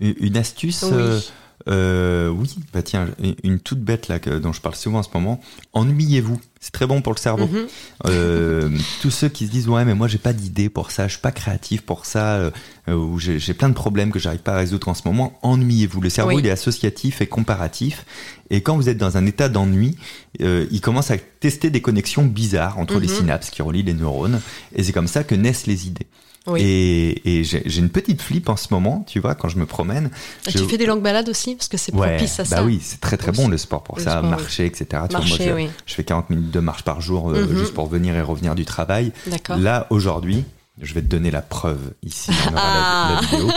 Une 0.00 0.36
astuce. 0.36 0.82
Oui. 0.82 0.90
euh, 0.92 1.20
euh, 1.68 2.28
oui, 2.28 2.56
bah 2.74 2.82
tiens, 2.82 3.08
une- 3.42 3.60
toute 3.60 3.78
bête 3.80 4.08
là 4.08 4.18
que, 4.18 4.38
dont 4.38 4.52
je 4.52 4.60
parle 4.60 4.74
souvent 4.74 4.98
en 4.98 5.02
ce 5.02 5.08
moment. 5.14 5.40
Ennuyez-vous, 5.72 6.38
c'est 6.60 6.72
très 6.72 6.86
bon 6.86 7.00
pour 7.00 7.14
le 7.14 7.18
cerveau. 7.18 7.46
Mhm. 7.46 7.66
Euh, 8.06 8.68
tous 9.00 9.10
ceux 9.10 9.28
qui 9.28 9.46
se 9.46 9.52
disent 9.52 9.68
ouais 9.68 9.84
mais 9.84 9.94
moi 9.94 10.08
j'ai 10.08 10.18
pas 10.18 10.32
d'idée 10.32 10.68
pour 10.68 10.90
ça, 10.90 11.06
je 11.06 11.12
suis 11.12 11.20
pas 11.22 11.30
créatif 11.30 11.82
pour 11.82 12.04
ça, 12.06 12.34
euh, 12.36 12.50
ou 12.88 13.18
j'ai 13.20 13.38
plein 13.54 13.68
de 13.68 13.74
problèmes 13.74 14.10
que 14.10 14.18
j'arrive 14.18 14.40
pas 14.40 14.54
à 14.54 14.56
résoudre 14.58 14.88
en 14.88 14.94
ce 14.94 15.02
moment, 15.06 15.38
ennuyez-vous. 15.42 16.00
Le 16.00 16.10
cerveau 16.10 16.32
Oui. 16.32 16.40
il 16.40 16.46
est 16.46 16.50
associatif 16.50 17.20
et 17.22 17.28
comparatif, 17.28 18.04
et 18.50 18.60
quand 18.60 18.76
vous 18.76 18.88
êtes 18.88 18.98
dans 18.98 19.16
un 19.16 19.24
état 19.24 19.48
d'ennui, 19.48 19.96
il 20.40 20.80
commence 20.82 21.10
à 21.12 21.16
tester 21.18 21.70
des 21.70 21.80
connexions 21.80 22.24
bizarres 22.26 22.78
entre 22.78 22.98
les 22.98 23.08
Mhm. 23.08 23.14
synapses 23.14 23.50
qui 23.50 23.62
relient 23.62 23.84
les 23.84 23.94
neurones, 23.94 24.40
et 24.74 24.82
c'est 24.82 24.92
comme 24.92 25.06
ça 25.08 25.22
que 25.24 25.34
naissent 25.36 25.66
les 25.68 25.86
idées. 25.86 26.06
Oui. 26.46 26.60
Et, 26.62 27.40
et 27.40 27.44
j'ai 27.44 27.78
une 27.78 27.88
petite 27.88 28.20
flip 28.20 28.50
en 28.50 28.56
ce 28.56 28.68
moment, 28.70 29.02
tu 29.08 29.18
vois, 29.18 29.34
quand 29.34 29.48
je 29.48 29.56
me 29.58 29.64
promène. 29.64 30.10
Et 30.46 30.50
je- 30.50 30.58
Tu 30.58 30.64
fais 30.68 30.76
des 30.76 30.84
longues 30.86 31.02
balades 31.02 31.28
aussi 31.30 31.54
Parce 31.54 31.68
que 31.68 31.78
c'est 31.78 31.94
Ouais, 31.94 32.16
propice 32.16 32.38
à 32.38 32.42
bah 32.44 32.48
ça. 32.56 32.64
oui, 32.64 32.80
c'est 32.82 33.00
très 33.00 33.16
très 33.16 33.32
bon 33.32 33.48
le 33.48 33.56
sport 33.56 33.82
pour 33.82 33.96
Le 33.96 34.02
ça, 34.02 34.10
sport, 34.12 34.24
oui. 34.24 34.30
marcher, 34.30 34.66
etc. 34.66 34.86
Tu 35.08 35.16
vois, 35.16 35.24
moi, 35.24 35.36
je, 35.40 35.52
oui. 35.52 35.68
je 35.86 35.94
fais 35.94 36.04
40 36.04 36.28
minutes 36.30 36.50
de 36.50 36.60
marche 36.60 36.82
par 36.82 37.00
jour 37.00 37.30
euh, 37.30 37.46
Mhm. 37.46 37.58
juste 37.58 37.72
pour 37.74 37.88
venir 37.88 38.14
et 38.14 38.20
revenir 38.20 38.54
du 38.54 38.64
travail. 38.66 39.12
Là, 39.56 39.86
aujourd'hui, 39.88 40.44
je 40.82 40.92
vais 40.92 41.00
te 41.02 41.06
donner 41.06 41.30
la 41.30 41.40
preuve 41.42 41.92
ici, 42.02 42.30
on 42.50 42.52
aura 42.52 42.62
la- 42.62 42.70
Ah. 42.74 43.20
la, 43.22 43.26
vidéo. 43.26 43.50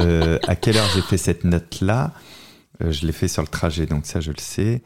Euh, 0.00 0.38
à 0.46 0.54
quelle 0.54 0.76
heure 0.76 0.88
j'ai 0.94 1.02
fait 1.02 1.18
cette 1.18 1.42
note-là? 1.44 2.12
Euh, 2.84 2.92
Je 2.92 3.04
l'ai 3.06 3.12
fait 3.12 3.28
sur 3.28 3.42
le 3.42 3.48
trajet, 3.48 3.86
donc 3.86 4.06
ça 4.06 4.20
je 4.20 4.30
le 4.30 4.38
sais. 4.40 4.80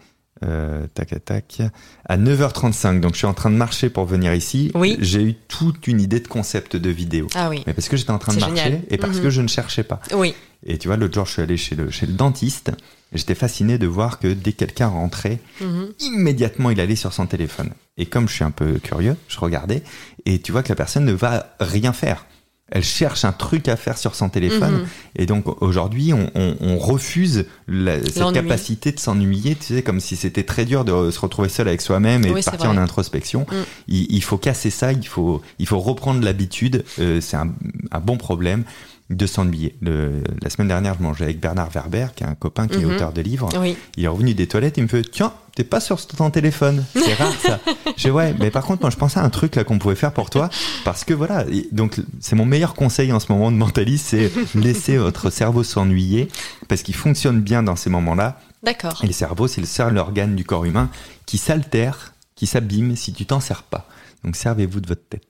Euh, 0.45 0.87
tac, 0.93 1.09
tac, 1.09 1.25
tac. 1.25 1.63
À 2.05 2.17
9h35, 2.19 3.01
donc 3.01 3.13
je 3.13 3.19
suis 3.19 3.27
en 3.27 3.33
train 3.35 3.51
de 3.51 3.57
marcher 3.57 3.89
pour 3.89 4.05
venir 4.05 4.35
ici. 4.35 4.71
Oui. 4.75 4.97
J'ai 5.01 5.23
eu 5.23 5.35
toute 5.49 5.87
une 5.87 6.01
idée 6.01 6.21
de 6.21 6.29
concept 6.29 6.77
de 6.77 6.91
vidéo. 6.91 7.27
Ah 7.35 7.49
oui. 7.49 7.63
Mais 7.67 7.73
parce 7.73 7.89
que 7.89 7.97
j'étais 7.97 8.11
en 8.11 8.19
train 8.19 8.35
de 8.35 8.41
marcher 8.41 8.57
génial. 8.57 8.81
et 8.91 8.99
parce 8.99 9.17
Mhm. 9.17 9.23
que 9.23 9.31
je 9.31 9.41
ne 9.41 9.49
cherchais 9.49 9.83
pas. 9.85 10.01
Oui. 10.15 10.35
Et 10.67 10.77
tu 10.79 10.89
vois, 10.89 10.97
l'autre 10.99 11.15
jour, 11.15 11.25
je 11.27 11.33
suis 11.33 11.43
allé 11.43 11.57
chez 11.57 11.75
le, 11.75 11.91
chez 11.91 12.07
le 12.07 12.13
dentiste. 12.13 12.71
J'étais 13.13 13.35
fasciné 13.35 13.79
de 13.79 13.87
voir 13.87 14.19
que 14.19 14.29
dès 14.33 14.53
que 14.53 14.59
quelqu'un 14.59 14.89
rentrait, 14.89 15.39
Mhm. 15.63 15.89
immédiatement, 16.01 16.71
il 16.71 16.81
allait 16.81 16.97
sur 16.97 17.13
son 17.13 17.27
téléphone. 17.27 17.71
Et 17.97 18.05
comme 18.07 18.29
je 18.29 18.35
suis 18.35 18.45
un 18.45 18.51
peu 18.51 18.75
curieux, 18.79 19.17
je 19.29 19.39
regardais. 19.39 19.83
Et 20.27 20.41
tu 20.41 20.53
vois 20.53 20.63
que 20.63 20.69
la 20.69 20.75
personne 20.75 21.05
ne 21.07 21.13
va 21.13 21.55
rien 21.61 21.93
faire. 21.93 22.27
Elle 22.73 22.83
cherche 22.83 23.25
un 23.25 23.31
truc 23.31 23.69
à 23.69 23.77
faire 23.77 23.97
sur 23.97 24.17
son 24.17 24.29
téléphone. 24.29 24.75
Mhm. 24.81 24.87
Et 25.17 25.27
donc 25.27 25.63
aujourd'hui, 25.63 26.13
on, 26.13 26.31
on- 26.35 26.57
on 26.61 26.79
refuse 26.79 27.47
la- 27.69 28.05
cette 28.05 28.33
capacité 28.33 28.91
de 28.91 28.99
s'ennuyer, 28.99 29.55
tu 29.55 29.75
sais, 29.75 29.83
comme 29.83 30.01
si 30.01 30.17
c'était 30.17 30.43
très 30.43 30.65
dur 30.65 30.85
de 30.85 31.13
se 31.13 31.21
retrouver 31.21 31.49
seul 31.49 31.69
avec 31.69 31.81
soi-même 31.81 32.25
et 32.27 32.31
Oui, 32.33 32.41
de 32.41 32.45
partir 32.45 32.69
en 32.71 32.77
introspection. 32.77 33.43
Mm. 33.43 33.55
Il, 33.89 34.07
il 34.17 34.23
faut 34.23 34.37
casser 34.37 34.71
ça, 34.71 34.93
il 34.93 35.07
faut, 35.07 35.43
il 35.61 35.69
faut 35.69 35.79
reprendre 35.79 36.25
l'habitude. 36.25 36.85
Euh, 36.99 37.21
c'est 37.21 37.37
un, 37.37 37.53
un 37.93 38.01
bon 38.01 38.17
problème 38.17 38.65
de 39.11 39.27
s'ennuyer. 39.27 39.77
La 39.83 40.51
semaine 40.51 40.69
dernière, 40.69 40.97
je 40.99 41.03
mangeais 41.03 41.25
avec 41.25 41.41
Bernard 41.41 41.71
Werber, 41.71 42.09
qui 42.17 42.25
est 42.25 42.27
un 42.27 42.35
copain 42.35 42.67
qui 42.67 42.79
Mhm. 42.79 42.83
est 42.91 42.95
auteur 42.95 43.13
de 43.13 43.21
livres. 43.21 43.49
Oui. 43.61 43.77
Il 43.97 44.05
est 44.05 44.09
revenu 44.09 44.35
des 44.35 44.47
toilettes, 44.49 44.77
il 44.79 44.83
me 44.83 44.89
fait 44.89 45.03
Tiens, 45.09 45.33
t'es 45.55 45.63
pas 45.65 45.79
sur 45.81 46.05
ton 46.07 46.31
téléphone. 46.31 46.85
C'est 46.95 47.15
rare 47.15 47.33
ça. 47.41 47.61
J'ai 47.97 48.11
ouais, 48.11 48.35
mais 48.41 48.51
par 48.51 48.65
contre, 48.65 48.83
moi 48.83 48.91
je 48.91 48.97
pensais 48.97 49.21
à 49.21 49.23
un 49.23 49.31
truc 49.31 49.55
là 49.55 49.63
qu'on 49.65 49.79
pouvait 49.79 49.95
faire 49.95 50.13
pour 50.13 50.29
toi. 50.31 50.51
Parce 50.85 51.05
que 51.05 51.15
voilà, 51.15 51.45
donc 51.73 52.01
c'est 52.21 52.35
mon 52.37 52.45
meilleur 52.47 52.75
conseil 52.75 53.13
en 53.13 53.21
ce 53.21 53.31
moment 53.31 53.53
de 53.53 53.57
mentaliste, 53.57 54.07
c'est 54.09 54.31
laisser 54.57 54.97
votre 54.99 55.31
cerveau 55.31 55.63
s'ennuyer. 55.63 56.29
Parce 56.69 56.83
qu'il 56.83 56.95
fonctionne 56.97 57.41
bien 57.41 57.63
dans 57.63 57.77
ces 57.77 57.91
moments-là. 57.91 58.41
D'accord. 58.65 58.99
Et 59.05 59.07
le 59.07 59.13
cerveau, 59.13 59.47
c'est 59.47 59.61
le 59.61 59.67
seul 59.69 59.97
organe 59.99 60.35
du 60.35 60.45
corps 60.45 60.65
humain 60.65 60.91
qui 61.27 61.39
s'altère, 61.39 62.13
qui 62.35 62.47
s'abîme 62.49 62.97
si 62.97 63.13
tu 63.13 63.25
t'en 63.25 63.39
sers 63.39 63.63
pas. 63.63 63.87
Donc 64.25 64.35
servez-vous 64.35 64.81
de 64.81 64.89
votre 64.89 65.07
tête. 65.09 65.23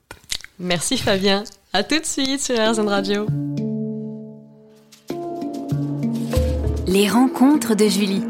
Merci 0.59 0.97
Fabien. 0.97 1.43
À 1.73 1.83
tout 1.83 1.99
de 1.99 2.05
suite 2.05 2.41
sur 2.41 2.55
RZN 2.55 2.87
Radio. 2.87 3.27
Les 6.87 7.09
rencontres 7.09 7.75
de 7.75 7.87
Julie. 7.87 8.23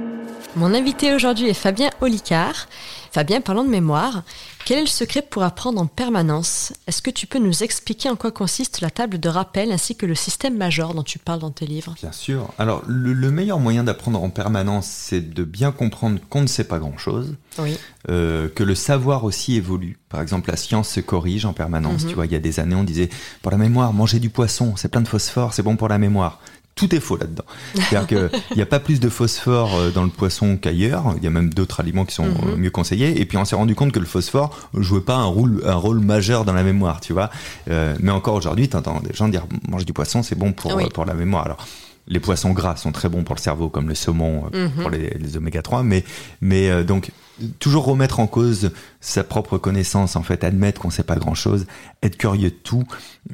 Mon 0.56 0.74
invité 0.74 1.14
aujourd'hui 1.14 1.48
est 1.48 1.54
Fabien 1.54 1.90
Olicard. 2.02 2.68
Fabien, 3.12 3.42
parlons 3.42 3.64
de 3.64 3.70
mémoire. 3.70 4.24
Quel 4.66 4.80
est 4.80 4.82
le 4.82 4.88
secret 4.88 5.22
pour 5.22 5.44
apprendre 5.44 5.80
en 5.80 5.86
permanence? 5.86 6.74
Est-ce 6.88 7.02
que 7.02 7.10
tu 7.10 7.26
peux 7.26 7.40
nous 7.40 7.64
expliquer 7.64 8.10
en 8.10 8.16
quoi 8.16 8.32
consiste 8.32 8.82
la 8.82 8.90
table 8.90 9.20
de 9.20 9.30
rappel 9.30 9.72
ainsi 9.72 9.96
que 9.96 10.06
le 10.06 10.16
système 10.16 10.58
major 10.58 10.94
dont 10.94 11.04
tu 11.04 11.20
parles 11.20 11.40
dans 11.40 11.52
tes 11.52 11.66
livres? 11.66 11.96
Bien 12.02 12.12
sûr. 12.12 12.50
Alors, 12.58 12.84
le, 12.88 13.14
le 13.14 13.32
meilleur 13.32 13.60
moyen 13.60 13.84
d'apprendre 13.84 14.22
en 14.22 14.30
permanence, 14.30 14.88
c'est 14.88 15.22
de 15.34 15.44
bien 15.44 15.72
comprendre 15.72 16.20
qu'on 16.30 16.42
ne 16.42 16.48
sait 16.48 16.66
pas 16.66 16.80
grand-chose. 16.80 17.36
Oui. 17.60 17.78
euh, 18.10 18.50
que 18.50 18.64
le 18.64 18.76
savoir 18.76 19.24
aussi 19.24 19.56
évolue. 19.56 19.98
Par 20.10 20.22
exemple, 20.22 20.52
la 20.52 20.58
science 20.58 20.90
se 20.90 21.00
corrige 21.00 21.46
en 21.46 21.54
permanence. 21.54 22.04
Mhm. 22.04 22.10
Tu 22.10 22.16
vois, 22.16 22.26
il 22.28 22.32
y 22.32 22.36
a 22.36 22.40
des 22.40 22.60
années, 22.60 22.76
on 22.76 22.84
disait 22.84 23.10
pour 23.42 23.52
la 23.52 23.58
mémoire, 23.58 23.94
manger 23.94 24.20
du 24.20 24.30
poisson, 24.30 24.74
c'est 24.76 24.90
plein 24.90 25.02
de 25.02 25.08
phosphore, 25.08 25.54
c'est 25.54 25.64
bon 25.64 25.76
pour 25.76 25.88
la 25.88 25.98
mémoire. 25.98 26.40
Tout 26.78 26.96
est 26.96 27.02
faux 27.02 27.18
là-dedans. 27.18 27.44
C'est-à-dire 27.76 28.08
qu'il 28.08 28.30
n'y 28.56 28.62
a 28.62 28.66
pas 28.66 28.80
plus 28.80 29.02
de 29.02 29.10
phosphore 29.10 29.76
euh, 29.76 29.92
dans 29.92 30.04
le 30.04 30.10
poisson 30.10 30.56
qu'ailleurs. 30.56 31.14
Il 31.18 31.24
y 31.24 31.28
a 31.28 31.30
même 31.30 31.54
d'autres 31.54 31.82
aliments 31.82 32.06
qui 32.06 32.16
sont 32.16 32.24
Mhm. 32.26 32.38
euh, 32.54 32.56
mieux 32.56 32.70
conseillés. 32.70 33.20
Et 33.20 33.26
puis 33.26 33.38
on 33.38 33.44
s'est 33.44 33.56
rendu 33.58 33.76
compte 33.76 33.92
que 33.92 34.00
le 34.00 34.06
phosphore 34.06 34.70
jouait 34.74 35.02
pas 35.02 35.16
un 35.16 35.26
rôle, 35.26 35.62
un 35.66 35.76
rôle 35.76 36.00
majeur 36.00 36.46
dans 36.46 36.54
la 36.54 36.64
mémoire, 36.64 37.02
tu 37.02 37.12
vois. 37.12 37.30
Euh, 37.70 37.96
mais 38.00 38.12
encore 38.12 38.36
aujourd'hui, 38.36 38.70
tu 38.70 38.78
entends 38.78 39.02
des 39.02 39.14
gens 39.14 39.28
dire 39.28 39.46
manger 39.68 39.84
du 39.86 39.92
poisson, 39.94 40.24
c'est 40.24 40.38
bon 40.38 40.54
pour, 40.54 40.74
Oui. 40.76 40.86
euh, 40.86 40.90
pour 40.90 41.04
la 41.06 41.14
mémoire. 41.16 41.44
Alors, 41.46 41.68
les 42.10 42.22
poissons 42.22 42.52
gras 42.52 42.78
sont 42.78 42.94
très 42.94 43.10
bons 43.10 43.24
pour 43.24 43.36
le 43.36 43.42
cerveau, 43.42 43.68
comme 43.68 43.90
le 43.90 43.96
saumon 43.96 44.46
euh, 44.54 44.68
Mhm. 44.70 44.82
pour 44.82 44.90
les, 44.90 45.10
les 45.20 45.36
oméga 45.36 45.62
3. 45.62 45.84
Mais, 45.84 46.06
mais 46.40 46.70
euh, 46.70 46.84
donc, 46.86 47.12
toujours 47.60 47.84
remettre 47.86 48.20
en 48.22 48.28
cause 48.28 48.72
sa 49.02 49.24
propre 49.26 49.58
connaissance, 49.58 50.16
en 50.16 50.24
fait, 50.24 50.44
admettre 50.46 50.80
qu'on 50.82 50.90
sait 50.90 51.04
pas 51.04 51.18
grand 51.18 51.36
chose, 51.36 51.66
être 52.02 52.18
curieux 52.18 52.50
de 52.50 52.56
tout, 52.56 52.86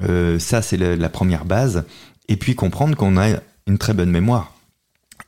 euh, 0.03 0.39
ça 0.39 0.61
c'est 0.61 0.77
la 0.77 1.09
première 1.09 1.45
base. 1.45 1.83
Et 2.27 2.37
puis 2.37 2.55
comprendre 2.55 2.95
qu'on 2.95 3.17
a 3.17 3.39
une 3.67 3.77
très 3.77 3.93
bonne 3.93 4.11
mémoire. 4.11 4.53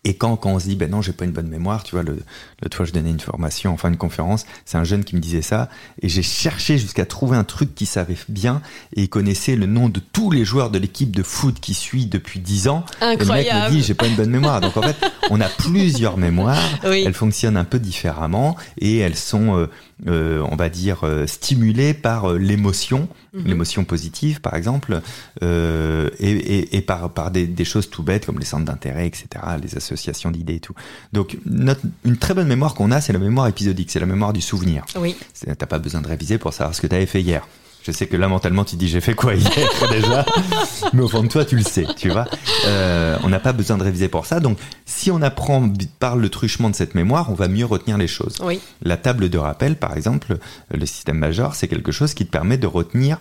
Et 0.08 0.14
quand, 0.14 0.36
quand 0.38 0.52
on 0.52 0.60
se 0.60 0.68
dit, 0.68 0.76
ben 0.76 0.90
non, 0.90 1.02
j'ai 1.02 1.14
pas 1.14 1.26
une 1.26 1.32
bonne 1.32 1.48
mémoire, 1.50 1.84
tu 1.84 1.96
vois, 1.96 2.04
le, 2.04 2.20
l'autre 2.62 2.78
fois 2.78 2.86
je 2.86 2.92
donnais 2.94 3.10
une 3.10 3.20
formation, 3.20 3.74
enfin 3.74 3.90
une 3.90 3.98
conférence, 3.98 4.46
c'est 4.64 4.78
un 4.78 4.84
jeune 4.84 5.04
qui 5.04 5.16
me 5.16 5.20
disait 5.20 5.42
ça, 5.42 5.68
et 6.02 6.10
j'ai 6.10 6.22
cherché 6.22 6.78
jusqu'à 6.78 7.06
trouver 7.06 7.36
un 7.36 7.44
truc 7.44 7.74
qu'il 7.74 7.88
savait 7.88 8.16
bien, 8.30 8.62
et 8.96 9.02
il 9.02 9.10
connaissait 9.10 9.56
le 9.56 9.66
nom 9.66 9.90
de 9.90 10.00
tous 10.00 10.30
les 10.30 10.46
joueurs 10.46 10.70
de 10.70 10.78
l'équipe 10.78 11.10
de 11.10 11.24
foot 11.24 11.60
qui 11.60 11.74
suit 11.74 12.06
depuis 12.06 12.40
10 12.40 12.68
ans. 12.68 12.86
Et 13.02 13.06
le 13.06 13.10
mec 13.10 13.18
me 13.20 13.24
Incroyable. 13.24 13.76
dit, 13.76 13.82
j'ai 13.82 13.96
pas 13.96 14.06
une 14.08 14.16
bonne 14.16 14.30
mémoire. 14.30 14.62
Donc 14.62 14.78
en 14.78 14.84
fait, 14.84 14.96
on 15.32 15.42
a 15.42 15.50
plusieurs 15.50 16.18
mémoires, 16.18 16.62
Oui. 16.86 17.04
elles 17.06 17.14
fonctionnent 17.16 17.58
un 17.58 17.66
peu 17.66 17.80
différemment, 17.80 18.56
et 18.78 19.00
elles 19.00 19.16
sont, 19.18 19.58
euh, 19.58 19.68
euh, 20.08 20.46
on 20.52 20.56
va 20.56 20.70
dire, 20.70 21.00
euh, 21.04 21.26
stimulées 21.26 21.96
par 21.96 22.32
l'émotion, 22.34 23.10
Mhm. 23.34 23.48
l'émotion 23.48 23.84
positive 23.84 24.40
par 24.40 24.56
exemple, 24.56 25.02
et, 25.42 25.46
et, 26.30 26.78
et 26.78 26.82
par, 26.82 27.10
par 27.12 27.32
des, 27.32 27.48
des 27.48 27.66
choses 27.66 27.90
tout 27.90 28.02
bêtes 28.04 28.26
comme 28.26 28.40
les 28.40 28.46
centres 28.46 28.64
d'intérêt, 28.64 29.08
etc., 29.08 29.26
les 29.62 29.76
associations 29.76 29.95
d'idées 30.32 30.56
et 30.56 30.60
tout. 30.60 30.74
Donc 31.14 31.38
notre, 31.46 31.82
une 32.04 32.18
très 32.18 32.34
bonne 32.34 32.48
mémoire 32.48 32.74
qu'on 32.74 32.92
a, 32.92 33.02
c'est 33.02 33.14
la 33.14 33.20
mémoire 33.20 33.48
épisodique, 33.48 33.92
c'est 33.92 34.00
la 34.00 34.06
mémoire 34.06 34.34
du 34.34 34.42
souvenir. 34.42 34.86
Oui. 35.00 35.16
T'as 35.58 35.66
pas 35.66 35.80
besoin 35.80 36.02
de 36.02 36.08
réviser 36.08 36.38
pour 36.38 36.54
savoir 36.54 36.75
ce 36.75 36.82
que 36.82 36.88
tu 36.88 36.96
avais 36.96 37.06
fait 37.06 37.22
hier. 37.22 37.48
Je 37.86 37.92
sais 37.92 38.08
que 38.08 38.18
là, 38.18 38.28
mentalement, 38.28 38.66
tu 38.66 38.78
dis 38.78 38.88
j'ai 38.88 39.00
fait 39.00 39.14
quoi 39.14 39.36
hier 39.36 39.70
déjà, 39.92 40.25
mais 40.94 41.04
au 41.04 41.08
fond 41.08 41.22
de 41.22 41.28
toi, 41.28 41.46
tu 41.46 41.56
le 41.56 41.62
sais, 41.62 41.86
tu 41.96 42.10
vois. 42.10 42.25
Euh, 42.66 43.16
on 43.22 43.30
n'a 43.30 43.40
pas 43.40 43.54
besoin 43.54 43.78
de 43.78 43.84
réviser 43.84 44.08
pour 44.08 44.25
ça. 44.25 44.40
Donc, 44.40 44.58
si 44.86 45.12
on 45.12 45.22
apprend 45.22 45.72
par 46.00 46.16
le 46.16 46.30
truchement 46.30 46.72
de 46.72 46.75
cette 46.75 46.96
mémoire, 46.96 47.30
on 47.30 47.36
va 47.36 47.48
mieux 47.48 47.66
retenir 47.66 48.00
les 48.00 48.08
choses. 48.08 48.38
Oui. 48.42 48.60
La 48.82 48.98
table 48.98 49.30
de 49.30 49.38
rappel, 49.38 49.75
par 49.75 49.96
exemple, 49.96 50.38
le 50.74 50.86
système 50.88 51.20
majeur, 51.20 51.54
c'est 51.54 51.68
quelque 51.68 51.92
chose 51.92 52.16
qui 52.16 52.25
te 52.25 52.32
permet 52.32 52.58
de 52.58 52.66
retenir 52.66 53.20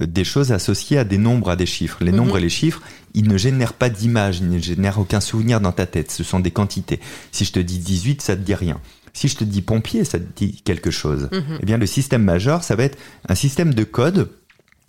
des 0.00 0.24
choses 0.24 0.52
associées 0.52 0.98
à 0.98 1.04
des 1.04 1.18
nombres, 1.18 1.50
à 1.50 1.56
des 1.56 1.66
chiffres. 1.66 1.98
Les 2.02 2.10
Mhm. 2.10 2.16
nombres 2.16 2.38
et 2.38 2.40
les 2.40 2.48
chiffres, 2.48 2.82
ils 3.14 3.28
ne 3.28 3.36
génèrent 3.36 3.72
pas 3.74 3.88
d'image, 3.90 4.38
ils 4.38 4.48
ne 4.50 4.58
génèrent 4.58 4.98
aucun 4.98 5.20
souvenir 5.20 5.60
dans 5.60 5.72
ta 5.72 5.86
tête. 5.86 6.10
Ce 6.10 6.24
sont 6.24 6.40
des 6.40 6.50
quantités. 6.50 7.00
Si 7.32 7.44
je 7.44 7.52
te 7.52 7.60
dis 7.60 7.78
18, 7.78 8.22
ça 8.22 8.36
te 8.36 8.40
dit 8.42 8.54
rien. 8.54 8.80
Si 9.12 9.28
je 9.28 9.36
te 9.36 9.44
dis 9.44 9.62
pompier, 9.62 10.04
ça 10.04 10.18
te 10.18 10.24
dit 10.36 10.60
quelque 10.64 10.90
chose. 10.90 11.28
Mhm. 11.32 11.58
Eh 11.62 11.66
bien, 11.66 11.78
le 11.78 11.86
système 11.86 12.24
majeur, 12.24 12.64
ça 12.64 12.74
va 12.74 12.82
être 12.84 12.98
un 13.28 13.34
système 13.36 13.72
de 13.72 13.84
code 13.84 14.28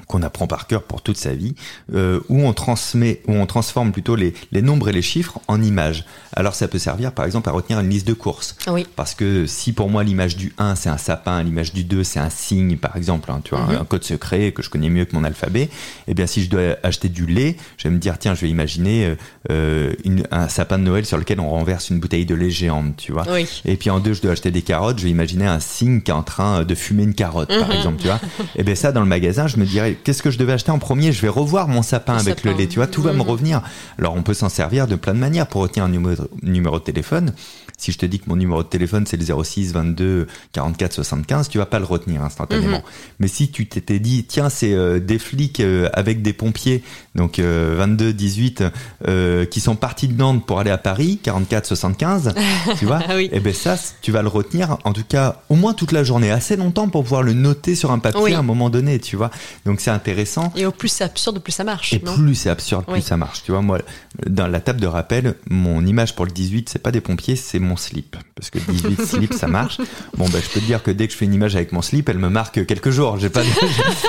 qu'on 0.08 0.22
apprend 0.24 0.48
par 0.48 0.68
cœur 0.68 0.84
pour 0.84 1.02
toute 1.02 1.18
sa 1.18 1.34
vie, 1.34 1.56
euh, 1.94 2.20
où 2.30 2.42
on 2.46 2.54
transmet, 2.54 3.22
où 3.28 3.34
on 3.34 3.46
transforme 3.46 3.92
plutôt 3.92 4.16
les, 4.16 4.34
les 4.52 4.62
nombres 4.62 4.90
et 4.90 4.92
les 4.92 5.02
chiffres 5.02 5.40
en 5.48 5.62
images. 5.62 6.06
Alors 6.34 6.54
ça 6.56 6.68
peut 6.68 6.80
servir 6.80 7.12
par 7.14 7.26
exemple 7.26 7.48
à 7.50 7.52
retenir 7.54 7.80
une 7.80 7.90
liste 7.90 8.08
de 8.08 8.14
courses. 8.14 8.56
Oui. 8.68 8.86
Parce 8.96 9.16
que 9.16 9.46
si 9.46 9.72
pour 9.74 9.90
moi 9.90 10.04
l'image 10.04 10.36
du 10.36 10.54
1 10.58 10.76
c'est 10.76 10.90
un 10.90 10.98
sapin, 10.98 11.42
l'image 11.44 11.74
du 11.74 11.84
2 11.84 12.04
c'est 12.04 12.20
un 12.20 12.30
signe 12.30 12.78
par 12.78 12.96
exemple, 12.98 13.32
hein, 13.32 13.42
tu 13.44 13.56
vois, 13.56 13.66
Mhm. 13.66 13.82
un 13.82 13.86
code 13.86 14.04
secret 14.04 14.52
que 14.52 14.62
je 14.62 14.70
connais 14.70 14.90
mieux 14.90 15.06
que 15.06 15.16
mon 15.16 15.24
alphabet, 15.24 15.70
eh 16.08 16.14
bien 16.14 16.28
si 16.28 16.44
je 16.44 16.50
dois 16.50 16.76
acheter 16.84 17.10
du 17.10 17.26
lait, 17.26 17.56
je 17.78 17.88
vais 17.88 17.94
me 17.94 18.00
dire 18.00 18.18
tiens 18.20 18.36
je 18.36 18.42
vais 18.42 18.50
imaginer 18.50 19.06
euh, 19.06 19.16
euh, 19.52 19.94
une- 20.04 20.28
un 20.32 20.50
sapin 20.50 20.78
de 20.78 20.84
Noël 20.84 21.06
sur 21.06 21.18
lequel 21.18 21.40
on 21.40 21.50
renverse 21.50 21.90
une 21.90 22.00
bouteille 22.00 22.26
de 22.26 22.36
lait 22.36 22.50
géante, 22.50 22.98
tu 22.98 23.12
vois. 23.12 23.26
Oui. 23.32 23.48
Et 23.66 23.76
puis 23.78 23.90
en 23.90 24.00
deux, 24.00 24.14
je 24.14 24.22
dois 24.22 24.32
acheter 24.34 24.52
des 24.52 24.62
carottes. 24.62 25.00
Je 25.00 25.06
vais 25.06 25.10
imaginer 25.12 25.46
un 25.46 25.60
signe 25.60 26.02
qui 26.02 26.12
est 26.12 26.14
en 26.14 26.24
train 26.24 26.64
de 26.64 26.76
fumer 26.76 27.04
une 27.04 27.14
carotte, 27.16 27.50
par 27.50 27.70
Mhm. 27.70 27.76
exemple, 27.76 27.98
tu 28.02 28.08
vois. 28.08 28.20
Et 28.56 28.64
bien 28.64 28.76
ça, 28.76 28.92
dans 28.92 29.02
le 29.02 29.06
magasin, 29.08 29.48
je 29.48 29.58
me 29.58 29.66
dirais, 29.66 29.95
qu'est-ce 30.04 30.22
que 30.24 30.32
je 30.32 30.38
devais 30.38 30.54
acheter 30.54 30.72
en 30.72 30.80
premier? 30.80 31.12
Je 31.12 31.22
vais 31.22 31.28
revoir 31.30 31.68
mon 31.68 31.82
sapin 31.82 32.14
Le 32.14 32.20
avec 32.20 32.38
sapin. 32.40 32.52
le 32.52 32.58
lait, 32.58 32.68
tu 32.68 32.76
vois. 32.78 32.88
Tout 32.88 33.02
va 33.02 33.14
me 33.14 33.22
revenir. 33.22 33.62
Alors 34.00 34.14
on 34.16 34.22
peut 34.24 34.34
s'en 34.34 34.50
servir 34.50 34.88
de 34.88 34.96
plein 34.96 35.14
de 35.14 35.20
manières 35.20 35.48
pour 35.48 35.62
retenir 35.62 35.86
un 35.86 35.90
numéro, 35.90 36.24
numéro 36.44 36.80
de 36.80 36.84
téléphone. 36.84 37.34
Si 37.78 37.92
je 37.92 37.98
te 37.98 38.06
dis 38.06 38.20
que 38.20 38.30
mon 38.30 38.38
numéro 38.38 38.64
de 38.64 38.68
téléphone 38.70 39.06
c'est 39.06 39.18
le 39.18 39.44
06 39.44 39.74
22 39.74 40.28
44 40.54 40.94
75, 40.94 41.50
tu 41.50 41.58
vas 41.58 41.66
pas 41.66 41.80
le 41.80 41.86
retenir 41.86 42.24
instantanément. 42.24 42.78
Mhm. 42.78 42.84
Mais 43.20 43.28
si 43.28 43.50
tu 43.52 43.68
t'étais 43.68 44.00
dit, 44.00 44.24
tiens, 44.26 44.50
c'est 44.50 44.74
euh, 44.74 45.00
des 45.00 45.20
flics 45.20 45.60
euh, 45.60 45.90
avec 45.94 46.22
des 46.22 46.32
pompiers, 46.34 46.84
donc 47.16 47.38
euh, 47.40 47.76
22 47.78 48.14
18, 48.14 48.64
euh, 49.08 49.46
qui 49.46 49.60
sont 49.60 49.76
partis 49.76 50.08
de 50.08 50.14
Nantes 50.18 50.46
pour 50.46 50.60
aller 50.60 50.72
à 50.72 50.78
Paris, 50.78 51.20
44 51.22 51.66
75, 51.66 52.34
tu 52.80 52.86
vois, 52.86 53.00
Ah 53.10 53.16
oui. 53.16 53.30
et 53.34 53.40
ben 53.42 53.54
ça, 53.54 53.76
tu 54.02 54.12
vas 54.14 54.22
le 54.22 54.30
retenir, 54.30 54.78
en 54.86 54.94
tout 54.94 55.04
cas, 55.08 55.42
au 55.50 55.56
moins 55.56 55.74
toute 55.74 55.92
la 55.92 56.04
journée, 56.06 56.32
assez 56.32 56.56
longtemps 56.56 56.88
pour 56.88 57.04
pouvoir 57.04 57.24
le 57.24 57.34
noter 57.34 57.76
sur 57.76 57.92
un 57.92 58.00
papier 58.00 58.22
Oui. 58.22 58.34
à 58.34 58.40
un 58.40 58.44
moment 58.44 58.70
donné, 58.70 59.00
tu 59.00 59.18
vois. 59.18 59.32
Donc 59.66 59.82
c'est 59.86 59.92
intéressant. 59.92 60.52
Et 60.56 60.66
au 60.66 60.72
plus 60.72 60.90
c'est 60.90 61.04
absurde, 61.04 61.40
plus 61.40 61.52
ça 61.52 61.64
marche. 61.64 61.94
Et 61.94 62.02
non 62.04 62.16
plus 62.16 62.36
c'est 62.36 62.50
absurde, 62.50 62.86
plus 62.86 62.94
Oui. 62.96 63.02
ça 63.02 63.18
marche. 63.18 63.44
Tu 63.44 63.52
vois, 63.52 63.62
moi, 63.62 63.80
dans 64.28 64.48
la 64.48 64.60
table 64.60 64.80
de 64.82 64.88
rappel, 64.88 65.36
mon 65.50 65.86
image 65.86 66.16
pour 66.16 66.26
le 66.26 66.32
18, 66.32 66.70
c'est 66.70 66.80
pas 66.80 66.92
des 66.92 67.02
pompiers, 67.02 67.36
c'est 67.36 67.60
mon 67.60 67.78
slip. 67.78 68.16
Parce 68.36 68.50
que 68.50 68.60
18 68.60 69.02
slip, 69.06 69.34
ça 69.34 69.48
marche. 69.48 69.78
Bon, 70.18 70.28
ben, 70.30 70.42
je 70.44 70.50
peux 70.50 70.60
te 70.60 70.66
dire 70.66 70.82
que 70.84 70.92
dès 70.92 71.08
que 71.08 71.14
je 71.14 71.18
fais 71.18 71.26
une 71.26 71.34
image 71.34 71.56
avec 71.56 71.72
mon 71.72 71.82
slip, 71.82 72.10
elle 72.10 72.18
me 72.18 72.30
marque 72.30 72.66
quelques 72.66 72.90
jours. 72.90 73.18
J'ai 73.20 73.30
pas 73.30 73.42
de, 73.42 73.48